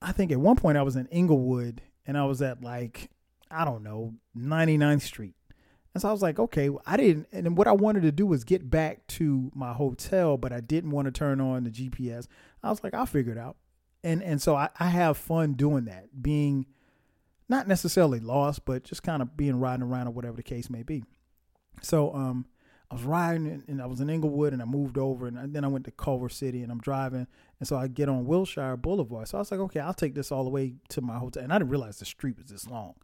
I 0.02 0.12
think 0.12 0.30
at 0.30 0.38
one 0.38 0.56
point 0.56 0.76
I 0.76 0.82
was 0.82 0.94
in 0.94 1.06
Inglewood 1.06 1.80
and 2.06 2.18
I 2.18 2.26
was 2.26 2.42
at 2.42 2.62
like, 2.62 3.10
I 3.50 3.64
don't 3.64 3.82
know, 3.82 4.14
99th 4.36 5.00
Street. 5.00 5.34
And 5.94 6.02
so 6.02 6.08
I 6.08 6.12
was 6.12 6.22
like, 6.22 6.38
okay, 6.38 6.70
I 6.86 6.96
didn't. 6.96 7.28
And 7.32 7.56
what 7.56 7.66
I 7.66 7.72
wanted 7.72 8.02
to 8.02 8.12
do 8.12 8.26
was 8.26 8.44
get 8.44 8.70
back 8.70 9.06
to 9.08 9.50
my 9.54 9.72
hotel, 9.72 10.36
but 10.36 10.52
I 10.52 10.60
didn't 10.60 10.90
want 10.90 11.06
to 11.06 11.12
turn 11.12 11.40
on 11.40 11.64
the 11.64 11.70
GPS. 11.70 12.26
I 12.62 12.70
was 12.70 12.84
like, 12.84 12.94
I'll 12.94 13.06
figure 13.06 13.32
it 13.32 13.38
out. 13.38 13.56
And 14.04 14.22
and 14.22 14.40
so 14.40 14.54
I, 14.54 14.68
I 14.78 14.86
have 14.86 15.16
fun 15.16 15.54
doing 15.54 15.86
that, 15.86 16.22
being 16.22 16.66
not 17.48 17.66
necessarily 17.66 18.20
lost, 18.20 18.64
but 18.64 18.84
just 18.84 19.02
kind 19.02 19.22
of 19.22 19.36
being 19.36 19.58
riding 19.58 19.82
around 19.82 20.06
or 20.06 20.10
whatever 20.10 20.36
the 20.36 20.42
case 20.42 20.70
may 20.70 20.82
be. 20.82 21.02
So 21.82 22.14
um, 22.14 22.46
I 22.90 22.94
was 22.94 23.04
riding 23.04 23.64
and 23.66 23.82
I 23.82 23.86
was 23.86 24.00
in 24.00 24.10
Inglewood 24.10 24.52
and 24.52 24.62
I 24.62 24.66
moved 24.66 24.98
over 24.98 25.26
and 25.26 25.54
then 25.54 25.64
I 25.64 25.68
went 25.68 25.84
to 25.86 25.90
Culver 25.90 26.28
City 26.28 26.62
and 26.62 26.70
I'm 26.70 26.80
driving 26.80 27.26
and 27.58 27.68
so 27.68 27.76
I 27.76 27.88
get 27.88 28.08
on 28.08 28.26
Wilshire 28.26 28.76
Boulevard. 28.76 29.28
So 29.28 29.38
I 29.38 29.40
was 29.40 29.50
like, 29.50 29.60
okay, 29.60 29.80
I'll 29.80 29.94
take 29.94 30.14
this 30.14 30.30
all 30.30 30.44
the 30.44 30.50
way 30.50 30.74
to 30.90 31.00
my 31.00 31.18
hotel. 31.18 31.42
And 31.42 31.52
I 31.52 31.58
didn't 31.58 31.70
realize 31.70 31.98
the 31.98 32.04
street 32.04 32.36
was 32.36 32.46
this 32.46 32.66
long. 32.66 32.94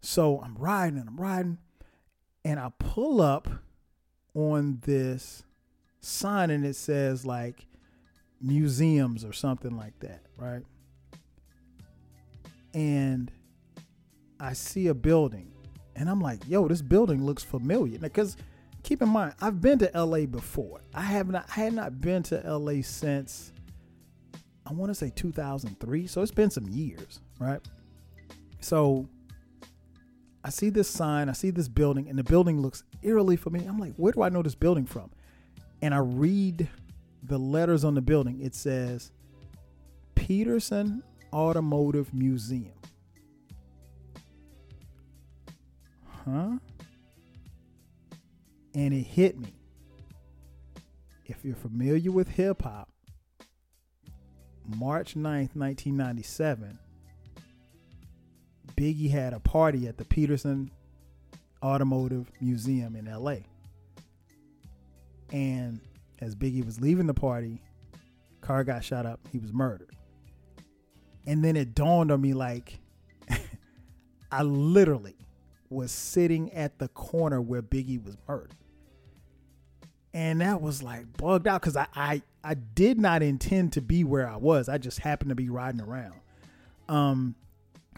So 0.00 0.40
I'm 0.42 0.56
riding 0.56 0.98
and 0.98 1.08
I'm 1.08 1.20
riding 1.20 1.58
and 2.44 2.58
I 2.58 2.70
pull 2.78 3.20
up 3.20 3.48
on 4.34 4.80
this 4.84 5.42
sign 6.00 6.50
and 6.50 6.64
it 6.64 6.76
says 6.76 7.24
like 7.24 7.66
museums 8.40 9.24
or 9.24 9.32
something 9.32 9.76
like 9.76 9.98
that, 10.00 10.22
right? 10.36 10.62
And 12.74 13.30
I 14.40 14.54
see 14.54 14.88
a 14.88 14.94
building 14.94 15.52
and 15.94 16.08
I'm 16.08 16.20
like, 16.20 16.40
yo, 16.48 16.66
this 16.68 16.82
building 16.82 17.24
looks 17.24 17.42
familiar. 17.42 17.98
Because 17.98 18.36
keep 18.82 19.02
in 19.02 19.08
mind, 19.08 19.34
I've 19.40 19.60
been 19.60 19.78
to 19.78 19.90
LA 19.94 20.26
before. 20.26 20.80
I 20.94 21.02
have 21.02 21.28
not 21.28 21.46
I 21.56 21.60
had 21.60 21.74
not 21.74 22.00
been 22.00 22.22
to 22.24 22.58
LA 22.58 22.82
since 22.82 23.52
I 24.66 24.72
want 24.72 24.90
to 24.90 24.94
say 24.94 25.12
2003. 25.14 26.06
So 26.06 26.22
it's 26.22 26.30
been 26.30 26.50
some 26.50 26.68
years, 26.68 27.20
right? 27.38 27.60
So 28.60 29.08
I 30.44 30.50
see 30.50 30.70
this 30.70 30.88
sign, 30.88 31.28
I 31.28 31.32
see 31.32 31.50
this 31.50 31.68
building, 31.68 32.08
and 32.08 32.18
the 32.18 32.24
building 32.24 32.60
looks 32.60 32.82
eerily 33.02 33.36
familiar. 33.36 33.68
I'm 33.68 33.78
like, 33.78 33.94
where 33.96 34.12
do 34.12 34.22
I 34.22 34.28
know 34.28 34.42
this 34.42 34.56
building 34.56 34.86
from? 34.86 35.10
And 35.80 35.94
I 35.94 35.98
read 35.98 36.68
the 37.22 37.38
letters 37.38 37.84
on 37.84 37.94
the 37.94 38.00
building. 38.00 38.40
It 38.40 38.54
says 38.54 39.12
Petersen 40.14 41.02
Automotive 41.32 42.12
Museum. 42.12 42.72
Huh? 46.24 46.58
And 48.74 48.94
it 48.94 49.02
hit 49.02 49.38
me. 49.38 49.54
If 51.26 51.44
you're 51.44 51.54
familiar 51.56 52.10
with 52.10 52.28
hip 52.28 52.62
hop, 52.62 52.88
March 54.76 55.14
9th, 55.14 55.54
1997, 55.54 56.78
Biggie 58.82 59.12
had 59.12 59.32
a 59.32 59.38
party 59.38 59.86
at 59.86 59.96
the 59.96 60.04
Petersen 60.04 60.68
Automotive 61.62 62.32
Museum 62.40 62.96
in 62.96 63.04
LA. 63.04 63.36
And 65.30 65.78
as 66.20 66.34
Biggie 66.34 66.66
was 66.66 66.80
leaving 66.80 67.06
the 67.06 67.14
party, 67.14 67.62
car 68.40 68.64
got 68.64 68.82
shot 68.82 69.06
up, 69.06 69.20
he 69.30 69.38
was 69.38 69.52
murdered. 69.52 69.94
And 71.28 71.44
then 71.44 71.54
it 71.54 71.76
dawned 71.76 72.10
on 72.10 72.20
me 72.20 72.34
like 72.34 72.80
I 74.32 74.42
literally 74.42 75.14
was 75.70 75.92
sitting 75.92 76.52
at 76.52 76.80
the 76.80 76.88
corner 76.88 77.40
where 77.40 77.62
Biggie 77.62 78.04
was 78.04 78.16
murdered. 78.26 78.56
And 80.12 80.40
that 80.40 80.60
was 80.60 80.82
like 80.82 81.16
bugged 81.16 81.46
out 81.46 81.60
because 81.60 81.76
I, 81.76 81.86
I 81.94 82.22
I 82.42 82.54
did 82.54 82.98
not 82.98 83.22
intend 83.22 83.74
to 83.74 83.80
be 83.80 84.02
where 84.02 84.28
I 84.28 84.38
was. 84.38 84.68
I 84.68 84.78
just 84.78 84.98
happened 84.98 85.28
to 85.28 85.36
be 85.36 85.48
riding 85.48 85.80
around. 85.80 86.16
Um 86.88 87.36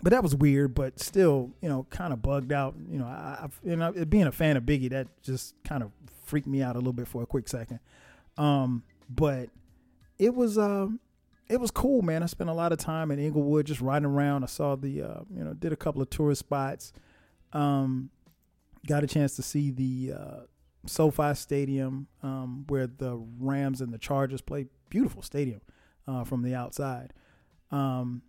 but 0.03 0.11
that 0.11 0.23
was 0.23 0.35
weird, 0.35 0.75
but 0.75 1.01
still, 1.01 1.53
you 1.61 1.69
know, 1.69 1.87
kind 1.91 2.13
of 2.13 2.23
bugged 2.23 2.53
out. 2.53 2.75
You 2.91 2.99
know, 2.99 3.07
I, 3.07 3.45
I 3.45 3.49
you 3.63 3.77
know, 3.77 3.93
being 4.07 4.27
a 4.27 4.33
fan 4.33 4.57
of 4.57 4.65
Biggie, 4.65 4.91
that 4.91 5.09
just 5.23 5.55
kind 5.65 5.83
of 5.83 5.91
freaked 6.25 6.47
me 6.47 6.63
out 6.63 6.77
a 6.77 6.79
little 6.79 6.93
bit 6.93 7.09
for 7.09 7.23
a 7.23 7.27
quick 7.27 7.49
second. 7.49 7.81
Um, 8.37 8.83
but 9.09 9.51
it 10.19 10.35
was, 10.35 10.59
uh, 10.59 10.89
it 11.49 11.61
was 11.61 11.71
cool, 11.71 12.03
man. 12.03 12.23
I 12.23 12.27
spent 12.27 12.51
a 12.51 12.55
lot 12.55 12.73
of 12.73 12.79
time 12.79 13.11
in 13.11 13.19
Inglewood 13.19 13.67
just 13.67 13.81
riding 13.81 14.07
around. 14.07 14.43
I 14.43 14.47
saw 14.47 14.77
the, 14.77 15.03
uh, 15.03 15.21
you 15.35 15.45
know, 15.45 15.53
did 15.55 15.73
a 15.73 15.77
couple 15.77 16.03
of 16.03 16.11
tourist 16.11 16.41
spots. 16.41 16.93
Um, 17.53 18.11
got 18.87 19.05
a 19.05 19.07
chance 19.07 19.37
to 19.37 19.43
see 19.43 19.71
the 19.71 20.15
uh, 20.19 20.41
SoFi 20.87 21.35
Stadium 21.35 22.09
um, 22.23 22.65
where 22.69 22.87
the 22.87 23.23
Rams 23.39 23.81
and 23.81 23.93
the 23.93 23.99
Chargers 23.99 24.41
play. 24.41 24.67
Beautiful 24.89 25.23
stadium 25.23 25.61
uh, 26.07 26.25
from 26.25 26.43
the 26.43 26.55
outside. 26.55 27.13
Um, 27.71 28.23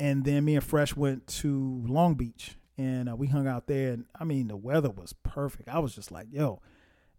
and 0.00 0.24
then 0.24 0.46
me 0.46 0.54
and 0.56 0.64
Fresh 0.64 0.96
went 0.96 1.26
to 1.26 1.84
Long 1.86 2.14
Beach 2.14 2.56
and 2.78 3.10
uh, 3.10 3.14
we 3.14 3.26
hung 3.26 3.46
out 3.46 3.66
there. 3.66 3.92
And 3.92 4.06
I 4.18 4.24
mean, 4.24 4.48
the 4.48 4.56
weather 4.56 4.90
was 4.90 5.12
perfect. 5.12 5.68
I 5.68 5.78
was 5.78 5.94
just 5.94 6.10
like, 6.10 6.28
yo. 6.32 6.62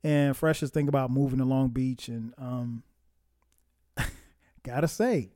And 0.03 0.35
Fresh 0.35 0.63
is 0.63 0.71
thinking 0.71 0.89
about 0.89 1.11
moving 1.11 1.37
to 1.37 1.45
Long 1.45 1.69
Beach. 1.69 2.07
And 2.07 2.33
um, 2.39 2.81
gotta 4.63 4.87
say, 4.87 5.29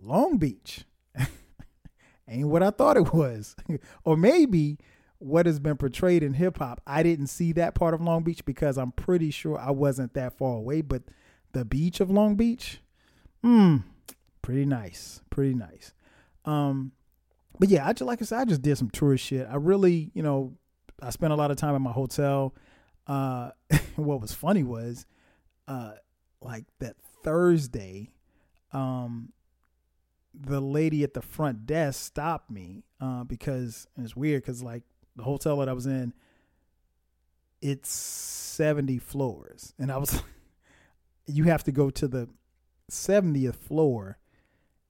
Long 0.00 0.38
Beach 0.38 0.84
ain't 2.28 2.46
what 2.46 2.62
I 2.62 2.70
thought 2.70 2.96
it 2.96 3.12
was. 3.12 3.56
or 4.04 4.16
maybe 4.16 4.78
what 5.18 5.46
has 5.46 5.58
been 5.58 5.76
portrayed 5.76 6.22
in 6.22 6.34
hip 6.34 6.58
hop. 6.58 6.80
I 6.86 7.02
didn't 7.02 7.26
see 7.26 7.50
that 7.54 7.74
part 7.74 7.92
of 7.92 8.00
Long 8.00 8.22
Beach 8.22 8.44
because 8.44 8.78
I'm 8.78 8.92
pretty 8.92 9.32
sure 9.32 9.58
I 9.58 9.72
wasn't 9.72 10.14
that 10.14 10.38
far 10.38 10.58
away. 10.58 10.82
But 10.82 11.02
the 11.50 11.64
beach 11.64 11.98
of 11.98 12.08
Long 12.08 12.36
Beach, 12.36 12.78
hmm, 13.42 13.78
pretty 14.42 14.64
nice, 14.64 15.22
pretty 15.28 15.54
nice. 15.54 15.92
Um, 16.44 16.92
but 17.58 17.68
yeah, 17.68 17.86
I 17.86 17.92
just 17.92 18.06
like 18.06 18.22
I 18.22 18.24
said, 18.24 18.40
I 18.40 18.44
just 18.44 18.62
did 18.62 18.78
some 18.78 18.90
tourist 18.90 19.24
shit. 19.24 19.46
I 19.50 19.56
really, 19.56 20.10
you 20.14 20.22
know, 20.22 20.56
I 21.02 21.10
spent 21.10 21.32
a 21.32 21.36
lot 21.36 21.50
of 21.50 21.56
time 21.56 21.74
at 21.74 21.80
my 21.80 21.92
hotel. 21.92 22.54
Uh, 23.06 23.50
what 23.96 24.20
was 24.20 24.32
funny 24.32 24.62
was, 24.62 25.06
uh, 25.66 25.92
like 26.40 26.64
that 26.78 26.96
Thursday, 27.22 28.12
um, 28.72 29.32
the 30.34 30.60
lady 30.60 31.02
at 31.02 31.14
the 31.14 31.22
front 31.22 31.66
desk 31.66 32.04
stopped 32.04 32.50
me 32.50 32.84
uh, 33.00 33.24
because 33.24 33.86
it's 33.96 34.14
weird 34.14 34.42
because 34.42 34.62
like 34.62 34.84
the 35.16 35.24
hotel 35.24 35.56
that 35.58 35.68
I 35.68 35.72
was 35.72 35.86
in, 35.86 36.12
it's 37.60 37.90
70 37.90 38.98
floors. 38.98 39.74
And 39.78 39.90
I 39.90 39.98
was, 39.98 40.22
you 41.26 41.44
have 41.44 41.64
to 41.64 41.72
go 41.72 41.90
to 41.90 42.06
the 42.06 42.28
70th 42.90 43.56
floor 43.56 44.18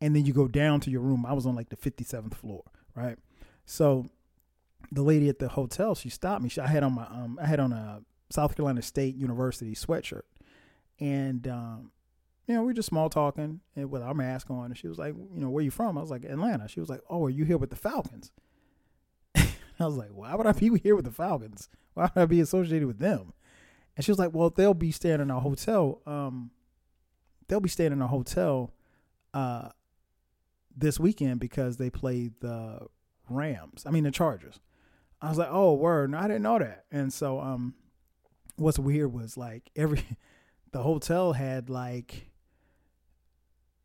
and 0.00 0.14
then 0.14 0.24
you 0.24 0.32
go 0.32 0.48
down 0.48 0.80
to 0.80 0.90
your 0.90 1.00
room. 1.00 1.26
I 1.26 1.32
was 1.32 1.46
on 1.46 1.54
like 1.54 1.68
the 1.68 1.76
57th 1.76 2.34
floor, 2.34 2.62
right? 2.94 3.18
So 3.64 4.08
the 4.92 5.02
lady 5.02 5.28
at 5.28 5.38
the 5.38 5.48
hotel, 5.48 5.94
she 5.94 6.08
stopped 6.08 6.42
me. 6.42 6.48
She, 6.48 6.60
I 6.60 6.66
had 6.66 6.82
on 6.82 6.94
my, 6.94 7.04
um, 7.04 7.38
I 7.40 7.46
had 7.46 7.60
on 7.60 7.72
a 7.72 8.02
South 8.30 8.56
Carolina 8.56 8.82
State 8.82 9.16
University 9.16 9.74
sweatshirt. 9.74 10.22
And, 11.00 11.46
um, 11.48 11.90
you 12.46 12.54
know, 12.54 12.60
we 12.60 12.68
were 12.68 12.74
just 12.74 12.88
small 12.88 13.10
talking 13.10 13.60
and 13.76 13.90
with 13.90 14.02
our 14.02 14.14
mask 14.14 14.50
on. 14.50 14.66
And 14.66 14.78
she 14.78 14.88
was 14.88 14.98
like, 14.98 15.14
you 15.14 15.40
know, 15.40 15.50
where 15.50 15.62
you 15.62 15.70
from? 15.70 15.98
I 15.98 16.00
was 16.00 16.10
like, 16.10 16.24
Atlanta. 16.24 16.68
She 16.68 16.80
was 16.80 16.88
like, 16.88 17.00
oh, 17.10 17.26
are 17.26 17.30
you 17.30 17.44
here 17.44 17.58
with 17.58 17.70
the 17.70 17.76
Falcons? 17.76 18.32
I 19.36 19.48
was 19.78 19.96
like, 19.96 20.10
why 20.12 20.34
would 20.34 20.46
I 20.46 20.52
be 20.52 20.78
here 20.78 20.96
with 20.96 21.04
the 21.04 21.10
Falcons? 21.10 21.68
Why 21.94 22.10
would 22.14 22.22
I 22.22 22.26
be 22.26 22.40
associated 22.40 22.86
with 22.86 22.98
them? 22.98 23.32
And 23.96 24.04
she 24.04 24.10
was 24.10 24.18
like, 24.18 24.32
well, 24.32 24.50
they'll 24.50 24.74
be 24.74 24.92
staying 24.92 25.20
in 25.20 25.30
our 25.30 25.40
hotel. 25.40 26.00
Um, 26.06 26.52
they'll 27.48 27.60
be 27.60 27.68
staying 27.68 27.92
in 27.92 28.00
our 28.00 28.08
hotel 28.08 28.72
uh, 29.34 29.70
this 30.78 31.00
weekend 31.00 31.40
because 31.40 31.76
they 31.76 31.90
play 31.90 32.30
the 32.40 32.86
Rams. 33.28 33.84
I 33.86 33.90
mean, 33.90 34.04
the 34.04 34.10
Chargers. 34.10 34.60
I 35.20 35.28
was 35.28 35.38
like, 35.38 35.48
oh, 35.50 35.74
word. 35.74 36.10
No, 36.10 36.18
I 36.18 36.28
didn't 36.28 36.42
know 36.42 36.58
that. 36.58 36.84
And 36.92 37.12
so, 37.12 37.40
um, 37.40 37.74
what's 38.56 38.78
weird 38.78 39.12
was 39.12 39.36
like 39.36 39.70
every, 39.74 40.04
the 40.72 40.82
hotel 40.82 41.32
had 41.32 41.68
like 41.68 42.30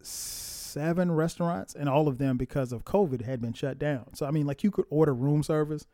seven 0.02 1.12
restaurants, 1.12 1.74
and 1.76 1.90
all 1.90 2.08
of 2.08 2.18
them 2.18 2.38
because 2.38 2.72
of 2.72 2.84
COVID 2.84 3.24
had 3.24 3.42
been 3.42 3.54
shut 3.54 3.80
down. 3.80 4.14
So 4.14 4.26
I 4.26 4.32
mean, 4.32 4.46
like 4.46 4.64
you 4.64 4.72
could 4.72 4.86
order 4.90 5.14
room 5.14 5.44
service, 5.44 5.88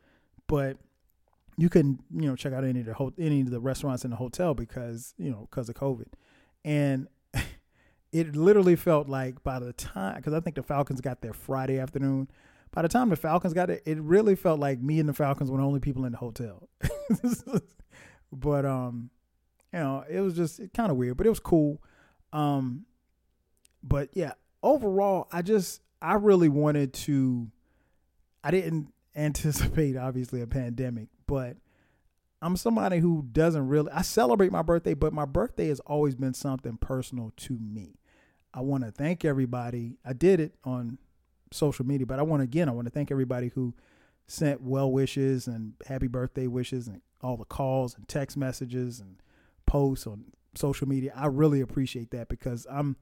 but 0.46 0.76
you 1.56 1.68
couldn't, 1.68 2.00
you 2.14 2.26
know, 2.26 2.36
check 2.36 2.52
out 2.52 2.64
any 2.64 2.80
of 2.80 2.86
the 2.86 2.94
ho- 2.94 3.14
any 3.18 3.42
of 3.42 3.50
the 3.50 3.60
restaurants 3.60 4.04
in 4.04 4.10
the 4.10 4.16
hotel 4.16 4.54
because 4.54 5.14
you 5.16 5.30
know 5.30 5.46
because 5.50 5.68
of 5.68 5.74
COVID, 5.76 6.08
and 6.64 7.08
it 8.12 8.34
literally 8.34 8.76
felt 8.76 9.08
like 9.08 9.42
by 9.42 9.58
the 9.58 9.72
time 9.72 10.16
because 10.16 10.32
I 10.32 10.40
think 10.40 10.56
the 10.56 10.62
Falcons 10.62 11.00
got 11.00 11.20
there 11.20 11.32
Friday 11.32 11.78
afternoon. 11.78 12.28
By 12.72 12.82
the 12.82 12.88
time 12.88 13.08
the 13.08 13.16
Falcons 13.16 13.52
got 13.52 13.70
it, 13.70 13.82
it 13.84 13.98
really 14.00 14.36
felt 14.36 14.60
like 14.60 14.80
me 14.80 15.00
and 15.00 15.08
the 15.08 15.12
Falcons 15.12 15.50
were 15.50 15.58
the 15.58 15.64
only 15.64 15.80
people 15.80 16.04
in 16.04 16.12
the 16.12 16.18
hotel. 16.18 16.68
but 18.32 18.64
um, 18.64 19.10
you 19.72 19.78
know, 19.78 20.04
it 20.08 20.20
was 20.20 20.34
just 20.34 20.60
kind 20.74 20.90
of 20.90 20.96
weird, 20.96 21.16
but 21.16 21.26
it 21.26 21.30
was 21.30 21.40
cool. 21.40 21.82
Um, 22.32 22.86
but 23.82 24.10
yeah, 24.12 24.32
overall, 24.62 25.28
I 25.32 25.42
just 25.42 25.80
I 26.02 26.14
really 26.14 26.48
wanted 26.48 26.92
to. 26.94 27.48
I 28.42 28.50
didn't 28.50 28.92
anticipate 29.16 29.96
obviously 29.96 30.40
a 30.40 30.46
pandemic, 30.46 31.08
but 31.26 31.56
I'm 32.42 32.56
somebody 32.56 32.98
who 32.98 33.26
doesn't 33.32 33.68
really. 33.68 33.90
I 33.92 34.02
celebrate 34.02 34.52
my 34.52 34.62
birthday, 34.62 34.94
but 34.94 35.12
my 35.12 35.26
birthday 35.26 35.68
has 35.68 35.80
always 35.80 36.14
been 36.14 36.34
something 36.34 36.76
personal 36.78 37.32
to 37.36 37.58
me. 37.58 37.96
I 38.54 38.60
want 38.62 38.84
to 38.84 38.90
thank 38.90 39.24
everybody. 39.24 39.98
I 40.04 40.12
did 40.12 40.40
it 40.40 40.54
on 40.64 40.98
social 41.52 41.86
media, 41.86 42.06
but 42.06 42.18
I 42.18 42.22
want 42.22 42.42
again. 42.42 42.68
I 42.68 42.72
want 42.72 42.86
to 42.86 42.92
thank 42.92 43.10
everybody 43.10 43.48
who 43.54 43.74
sent 44.26 44.62
well 44.62 44.90
wishes 44.90 45.46
and 45.46 45.74
happy 45.86 46.06
birthday 46.06 46.46
wishes 46.46 46.86
and 46.88 47.02
all 47.22 47.36
the 47.36 47.44
calls 47.44 47.94
and 47.94 48.08
text 48.08 48.36
messages 48.36 49.00
and 49.00 49.16
posts 49.66 50.06
on 50.06 50.24
social 50.54 50.88
media. 50.88 51.12
I 51.14 51.26
really 51.26 51.60
appreciate 51.60 52.10
that 52.12 52.28
because 52.28 52.66
I'm 52.70 52.96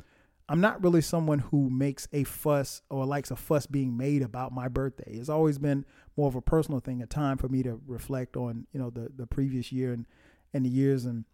I'm 0.49 0.61
not 0.61 0.83
really 0.83 1.03
someone 1.03 1.41
who 1.41 1.69
makes 1.69 2.09
a 2.13 2.25
fuss 2.25 2.81
or 2.89 3.05
likes 3.05 3.31
a 3.31 3.37
fuss 3.37 3.67
being 3.67 3.97
made 3.97 4.23
about 4.23 4.53
my 4.53 4.69
birthday. 4.69 5.13
It's 5.13 5.29
always 5.29 5.59
been 5.59 5.85
more 6.17 6.29
of 6.29 6.37
a 6.37 6.41
personal 6.41 6.81
thing, 6.81 7.03
a 7.03 7.07
time 7.07 7.37
for 7.37 7.49
me 7.49 7.63
to 7.65 7.81
reflect 7.87 8.37
on, 8.37 8.67
you 8.73 8.81
know, 8.81 8.91
the 8.91 9.11
the 9.15 9.27
previous 9.27 9.71
year 9.73 9.93
and 9.93 10.07
and 10.55 10.65
the 10.65 10.71
years 10.71 11.05
and 11.05 11.25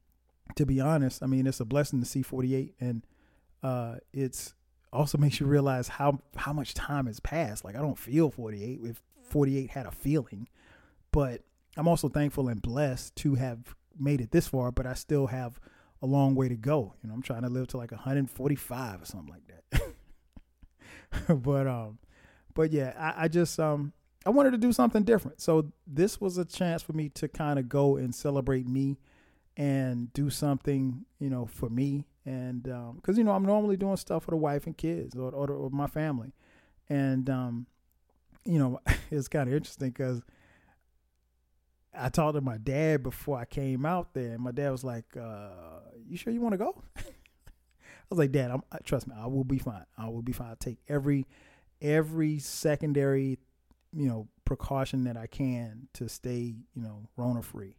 to 0.56 0.66
be 0.66 0.80
honest, 0.80 1.22
I 1.22 1.26
mean, 1.26 1.46
it's 1.46 1.60
a 1.60 1.64
blessing 1.64 2.00
to 2.00 2.06
see 2.06 2.22
48 2.22 2.74
and 2.80 3.06
uh 3.62 3.96
it's 4.12 4.54
also 4.92 5.16
makes 5.24 5.38
you 5.38 5.46
realize 5.46 5.88
how 5.88 6.20
how 6.36 6.52
much 6.52 6.74
time 6.74 7.06
has 7.06 7.20
passed. 7.20 7.64
Like 7.64 7.76
I 7.76 7.80
don't 7.80 7.98
feel 7.98 8.30
48 8.30 8.80
if 8.82 9.02
48 9.22 9.70
had 9.70 9.86
a 9.86 9.92
feeling, 9.92 10.48
but 11.12 11.42
I'm 11.76 11.86
also 11.86 12.08
thankful 12.08 12.48
and 12.48 12.60
blessed 12.60 13.14
to 13.16 13.36
have 13.36 13.76
made 13.98 14.20
it 14.20 14.32
this 14.32 14.48
far, 14.48 14.72
but 14.72 14.86
I 14.86 14.94
still 14.94 15.28
have 15.28 15.60
a 16.04 16.06
long 16.06 16.34
way 16.34 16.48
to 16.50 16.54
go. 16.54 16.92
You 17.02 17.08
know, 17.08 17.14
I'm 17.14 17.22
trying 17.22 17.42
to 17.42 17.48
live 17.48 17.66
to 17.68 17.78
like 17.78 17.90
145 17.90 19.02
or 19.02 19.04
something 19.06 19.32
like 19.32 19.46
that. 19.70 19.82
but 21.42 21.66
um, 21.66 21.98
but 22.52 22.70
yeah, 22.70 22.92
I, 22.98 23.24
I 23.24 23.28
just 23.28 23.58
um, 23.58 23.94
I 24.26 24.30
wanted 24.30 24.50
to 24.50 24.58
do 24.58 24.70
something 24.70 25.02
different. 25.02 25.40
So 25.40 25.72
this 25.86 26.20
was 26.20 26.36
a 26.36 26.44
chance 26.44 26.82
for 26.82 26.92
me 26.92 27.08
to 27.10 27.26
kind 27.26 27.58
of 27.58 27.70
go 27.70 27.96
and 27.96 28.14
celebrate 28.14 28.68
me 28.68 28.98
and 29.56 30.12
do 30.12 30.28
something, 30.28 31.06
you 31.18 31.30
know, 31.30 31.46
for 31.46 31.70
me. 31.70 32.04
And 32.26 32.64
because 32.64 33.16
um, 33.16 33.16
you 33.16 33.24
know, 33.24 33.32
I'm 33.32 33.46
normally 33.46 33.78
doing 33.78 33.96
stuff 33.96 34.24
for 34.24 34.30
the 34.32 34.36
wife 34.36 34.66
and 34.66 34.76
kids 34.76 35.16
or 35.16 35.30
or, 35.30 35.50
or 35.50 35.70
my 35.70 35.86
family, 35.86 36.34
and 36.90 37.30
um, 37.30 37.66
you 38.44 38.58
know, 38.58 38.78
it's 39.10 39.28
kind 39.28 39.48
of 39.48 39.54
interesting 39.54 39.88
because 39.88 40.20
I 41.96 42.08
talked 42.08 42.34
to 42.34 42.40
my 42.40 42.58
dad 42.58 43.02
before 43.02 43.38
I 43.38 43.44
came 43.44 43.86
out 43.86 44.14
there, 44.14 44.32
and 44.32 44.40
my 44.40 44.50
dad 44.50 44.70
was 44.70 44.84
like, 44.84 45.16
uh, 45.16 45.80
"You 46.08 46.16
sure 46.16 46.32
you 46.32 46.40
want 46.40 46.54
to 46.54 46.58
go?" 46.58 46.82
I 46.96 47.02
was 48.10 48.18
like, 48.18 48.32
"Dad, 48.32 48.50
I'm, 48.50 48.62
trust 48.84 49.06
me, 49.06 49.14
I 49.16 49.26
will 49.26 49.44
be 49.44 49.58
fine. 49.58 49.84
I 49.96 50.08
will 50.08 50.22
be 50.22 50.32
fine. 50.32 50.48
I'll 50.48 50.56
take 50.56 50.78
every 50.88 51.26
every 51.80 52.38
secondary, 52.38 53.38
you 53.92 54.08
know, 54.08 54.28
precaution 54.44 55.04
that 55.04 55.16
I 55.16 55.26
can 55.26 55.88
to 55.94 56.08
stay, 56.08 56.54
you 56.74 56.82
know, 56.82 57.08
Rona 57.16 57.42
free." 57.42 57.76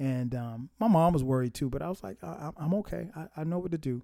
And 0.00 0.34
um, 0.34 0.70
my 0.78 0.86
mom 0.86 1.12
was 1.12 1.24
worried 1.24 1.54
too, 1.54 1.68
but 1.68 1.82
I 1.82 1.88
was 1.88 2.04
like, 2.04 2.22
I, 2.22 2.52
am 2.60 2.72
okay. 2.74 3.10
I, 3.16 3.26
I, 3.38 3.44
know 3.44 3.58
what 3.58 3.72
to 3.72 3.78
do." 3.78 4.02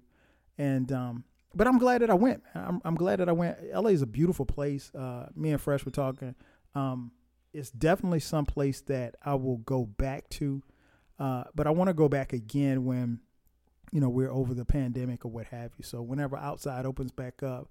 And 0.57 0.91
um, 0.91 1.23
but 1.55 1.67
I'm 1.67 1.77
glad 1.77 2.01
that 2.01 2.09
I 2.09 2.15
went. 2.15 2.43
I'm, 2.53 2.81
I'm 2.83 2.95
glad 2.95 3.19
that 3.19 3.29
I 3.29 3.31
went. 3.31 3.57
LA 3.73 3.89
is 3.89 4.01
a 4.01 4.07
beautiful 4.07 4.45
place. 4.45 4.91
Uh, 4.93 5.27
me 5.35 5.51
and 5.51 5.61
Fresh 5.61 5.85
were 5.85 5.91
talking. 5.91 6.35
Um, 6.75 7.11
it's 7.55 7.71
definitely 7.71 8.19
some 8.19 8.45
place 8.45 8.81
that 8.81 9.15
I 9.23 9.35
will 9.35 9.57
go 9.57 9.85
back 9.85 10.29
to. 10.31 10.61
Uh, 11.17 11.45
but 11.55 11.65
I 11.65 11.69
want 11.69 11.87
to 11.87 11.93
go 11.93 12.09
back 12.09 12.33
again 12.33 12.83
when, 12.83 13.21
you 13.91 14.01
know, 14.01 14.09
we're 14.09 14.31
over 14.31 14.53
the 14.53 14.65
pandemic 14.65 15.23
or 15.23 15.31
what 15.31 15.47
have 15.47 15.71
you. 15.77 15.83
So 15.83 16.01
whenever 16.01 16.35
outside 16.35 16.85
opens 16.85 17.11
back 17.11 17.41
up, 17.41 17.69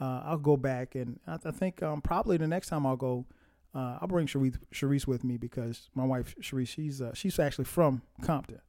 uh, 0.00 0.22
I'll 0.24 0.38
go 0.38 0.56
back 0.56 0.94
and 0.94 1.20
I, 1.26 1.36
I 1.44 1.50
think 1.50 1.82
um, 1.82 2.00
probably 2.00 2.38
the 2.38 2.46
next 2.46 2.68
time 2.68 2.86
I'll 2.86 2.96
go, 2.96 3.26
uh, 3.74 3.98
I'll 4.00 4.08
bring 4.08 4.26
Sharice, 4.26 4.58
Sharice 4.72 5.06
with 5.06 5.24
me 5.24 5.36
because 5.36 5.90
my 5.94 6.04
wife 6.04 6.34
Sharice, 6.40 6.68
she's 6.68 7.02
uh, 7.02 7.12
she's 7.14 7.38
actually 7.38 7.66
from 7.66 8.00
Compton. 8.22 8.60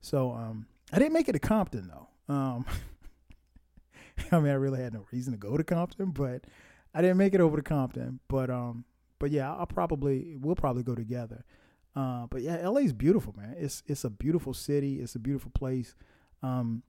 So 0.00 0.32
um, 0.32 0.66
I 0.92 0.98
didn't 0.98 1.12
make 1.12 1.28
it 1.28 1.32
to 1.32 1.38
Compton 1.38 1.88
though. 1.88 2.34
Um, 2.34 2.66
I 4.32 4.40
mean, 4.40 4.50
I 4.50 4.54
really 4.54 4.82
had 4.82 4.92
no 4.92 5.06
reason 5.12 5.32
to 5.32 5.38
go 5.38 5.56
to 5.56 5.62
Compton, 5.62 6.10
but 6.10 6.42
I 6.92 7.00
didn't 7.00 7.18
make 7.18 7.34
it 7.34 7.40
over 7.40 7.56
to 7.56 7.62
Compton. 7.62 8.18
But 8.28 8.50
um, 8.50 8.84
but 9.20 9.30
yeah, 9.30 9.54
I'll 9.54 9.66
probably 9.66 10.36
we'll 10.40 10.56
probably 10.56 10.82
go 10.82 10.96
together. 10.96 11.44
Uh, 11.94 12.26
but 12.26 12.42
yeah, 12.42 12.66
LA 12.66 12.80
is 12.80 12.92
beautiful, 12.92 13.34
man. 13.36 13.54
It's 13.56 13.84
it's 13.86 14.02
a 14.02 14.10
beautiful 14.10 14.54
city. 14.54 15.00
It's 15.00 15.14
a 15.14 15.20
beautiful 15.20 15.52
place. 15.52 15.94
Um, 16.42 16.82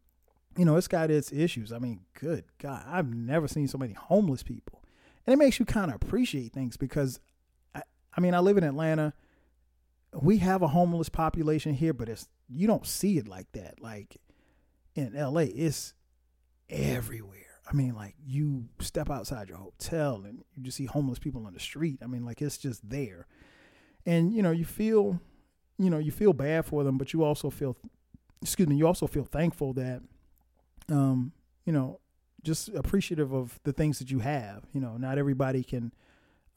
you 0.58 0.66
know, 0.66 0.78
it's 0.78 0.88
got 0.88 1.12
its 1.12 1.32
issues. 1.32 1.72
I 1.72 1.78
mean, 1.78 2.02
good 2.20 2.46
God, 2.58 2.84
I've 2.88 3.14
never 3.14 3.48
seen 3.48 3.68
so 3.68 3.78
many 3.78 3.94
homeless 3.94 4.42
people, 4.42 4.84
and 5.28 5.34
it 5.34 5.38
makes 5.38 5.60
you 5.60 5.66
kind 5.66 5.92
of 5.92 5.96
appreciate 5.96 6.54
things 6.54 6.78
because, 6.78 7.20
I, 7.76 7.84
I 8.16 8.22
mean, 8.22 8.34
I 8.34 8.40
live 8.40 8.58
in 8.58 8.64
Atlanta. 8.64 9.14
We 10.20 10.38
have 10.38 10.62
a 10.62 10.68
homeless 10.68 11.10
population 11.10 11.74
here, 11.74 11.94
but 11.94 12.10
it's 12.10 12.28
you 12.50 12.68
don't 12.68 12.86
see 12.86 13.18
it 13.18 13.28
like 13.28 13.52
that. 13.52 13.82
Like 13.82 14.18
in 14.96 15.14
LA, 15.14 15.46
it's 15.54 15.94
everywhere. 16.70 17.41
I 17.72 17.74
mean, 17.74 17.96
like 17.96 18.16
you 18.26 18.66
step 18.80 19.10
outside 19.10 19.48
your 19.48 19.58
hotel 19.58 20.24
and 20.26 20.44
you 20.56 20.64
just 20.64 20.78
see 20.78 20.86
homeless 20.86 21.20
people 21.20 21.46
on 21.46 21.54
the 21.54 21.60
street. 21.60 22.00
I 22.04 22.08
mean, 22.08 22.26
like 22.26 22.42
it's 22.42 22.58
just 22.58 22.90
there. 22.90 23.28
And 24.06 24.34
you 24.34 24.42
know, 24.42 24.52
you 24.52 24.66
feel 24.66 25.20
you 25.78 25.90
know, 25.90 25.98
you 25.98 26.12
feel 26.12 26.34
bad 26.34 26.66
for 26.66 26.84
them, 26.84 26.98
but 26.98 27.14
you 27.14 27.24
also 27.24 27.50
feel 27.50 27.78
excuse 28.42 28.68
me, 28.68 28.76
you 28.76 28.88
also 28.88 29.08
feel 29.08 29.24
thankful 29.24 29.74
that 29.74 30.02
um, 30.90 31.32
you 31.66 31.72
know, 31.72 32.00
just 32.44 32.70
appreciative 32.70 33.34
of 33.34 33.60
the 33.64 33.72
things 33.72 34.00
that 34.00 34.12
you 34.12 34.20
have. 34.20 34.66
You 34.74 34.82
know, 34.82 34.98
not 34.98 35.18
everybody 35.18 35.64
can 35.64 35.94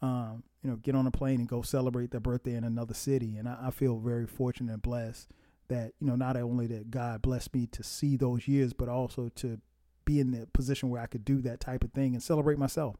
um, 0.02 0.42
you 0.62 0.70
know, 0.70 0.76
get 0.76 0.94
on 0.94 1.06
a 1.06 1.10
plane 1.10 1.40
and 1.40 1.48
go 1.48 1.62
celebrate 1.62 2.10
their 2.10 2.20
birthday 2.20 2.54
in 2.54 2.64
another 2.64 2.94
city. 2.94 3.36
And 3.36 3.48
I, 3.48 3.66
I 3.66 3.70
feel 3.70 3.98
very 3.98 4.26
fortunate 4.26 4.72
and 4.72 4.82
blessed 4.82 5.28
that 5.68 5.92
you 5.98 6.06
know 6.06 6.16
not 6.16 6.36
only 6.36 6.66
that 6.66 6.90
God 6.90 7.22
blessed 7.22 7.54
me 7.54 7.66
to 7.68 7.82
see 7.82 8.16
those 8.16 8.48
years, 8.48 8.72
but 8.72 8.88
also 8.88 9.30
to 9.36 9.60
be 10.04 10.20
in 10.20 10.30
the 10.30 10.46
position 10.52 10.90
where 10.90 11.00
I 11.00 11.06
could 11.06 11.24
do 11.24 11.40
that 11.42 11.60
type 11.60 11.84
of 11.84 11.92
thing 11.92 12.14
and 12.14 12.22
celebrate 12.22 12.58
myself. 12.58 12.96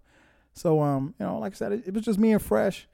So, 0.53 0.81
um, 0.81 1.15
you 1.19 1.27
know, 1.27 1.39
like 1.39 1.53
I 1.53 1.57
said, 1.57 1.73
it, 1.73 1.83
it 1.87 1.95
was 1.95 2.05
just 2.05 2.19
me 2.19 2.33
and 2.33 2.43
Fresh, 2.43 2.89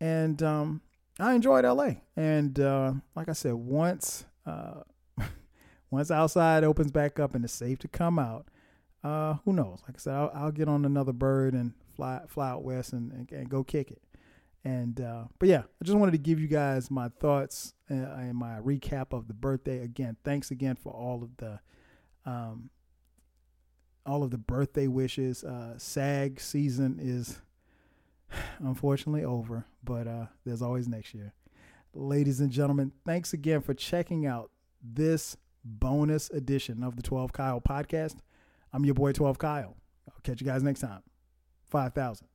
and 0.00 0.42
um, 0.42 0.80
I 1.18 1.34
enjoyed 1.34 1.64
LA. 1.64 1.94
And 2.16 2.58
uh, 2.58 2.94
like 3.14 3.28
I 3.28 3.32
said, 3.32 3.54
once 3.54 4.24
uh, 4.46 4.82
once 5.90 6.10
outside 6.10 6.64
opens 6.64 6.90
back 6.90 7.20
up 7.20 7.34
and 7.34 7.44
it's 7.44 7.54
safe 7.54 7.78
to 7.80 7.88
come 7.88 8.18
out, 8.18 8.48
uh, 9.04 9.34
who 9.44 9.52
knows? 9.52 9.80
Like 9.86 9.96
I 9.96 9.98
said, 9.98 10.14
I'll, 10.14 10.30
I'll, 10.34 10.50
get 10.50 10.68
on 10.68 10.84
another 10.84 11.12
bird 11.12 11.54
and 11.54 11.72
fly 11.94 12.22
fly 12.28 12.50
out 12.50 12.64
west 12.64 12.92
and, 12.92 13.12
and, 13.12 13.30
and 13.30 13.48
go 13.48 13.62
kick 13.62 13.90
it. 13.90 14.02
And 14.64 15.00
uh, 15.00 15.24
but 15.38 15.48
yeah, 15.48 15.62
I 15.80 15.84
just 15.84 15.96
wanted 15.96 16.12
to 16.12 16.18
give 16.18 16.40
you 16.40 16.48
guys 16.48 16.90
my 16.90 17.10
thoughts 17.20 17.74
and, 17.88 18.06
uh, 18.06 18.14
and 18.14 18.34
my 18.34 18.58
recap 18.58 19.12
of 19.12 19.28
the 19.28 19.34
birthday. 19.34 19.80
Again, 19.80 20.16
thanks 20.24 20.50
again 20.50 20.74
for 20.74 20.90
all 20.90 21.22
of 21.22 21.36
the 21.36 21.60
um, 22.26 22.70
all 24.06 24.22
of 24.22 24.30
the 24.30 24.38
birthday 24.38 24.86
wishes. 24.86 25.44
Uh, 25.44 25.74
SAG 25.78 26.40
season 26.40 26.98
is 27.00 27.40
unfortunately 28.58 29.24
over, 29.24 29.64
but 29.82 30.06
uh, 30.06 30.26
there's 30.44 30.62
always 30.62 30.88
next 30.88 31.14
year. 31.14 31.32
Ladies 31.92 32.40
and 32.40 32.50
gentlemen, 32.50 32.92
thanks 33.06 33.32
again 33.32 33.60
for 33.60 33.72
checking 33.74 34.26
out 34.26 34.50
this 34.82 35.36
bonus 35.64 36.28
edition 36.30 36.82
of 36.82 36.96
the 36.96 37.02
12 37.02 37.32
Kyle 37.32 37.60
podcast. 37.60 38.16
I'm 38.72 38.84
your 38.84 38.94
boy 38.94 39.12
12 39.12 39.38
Kyle. 39.38 39.76
I'll 40.08 40.20
catch 40.22 40.40
you 40.40 40.46
guys 40.46 40.62
next 40.62 40.80
time. 40.80 41.02
5,000. 41.70 42.22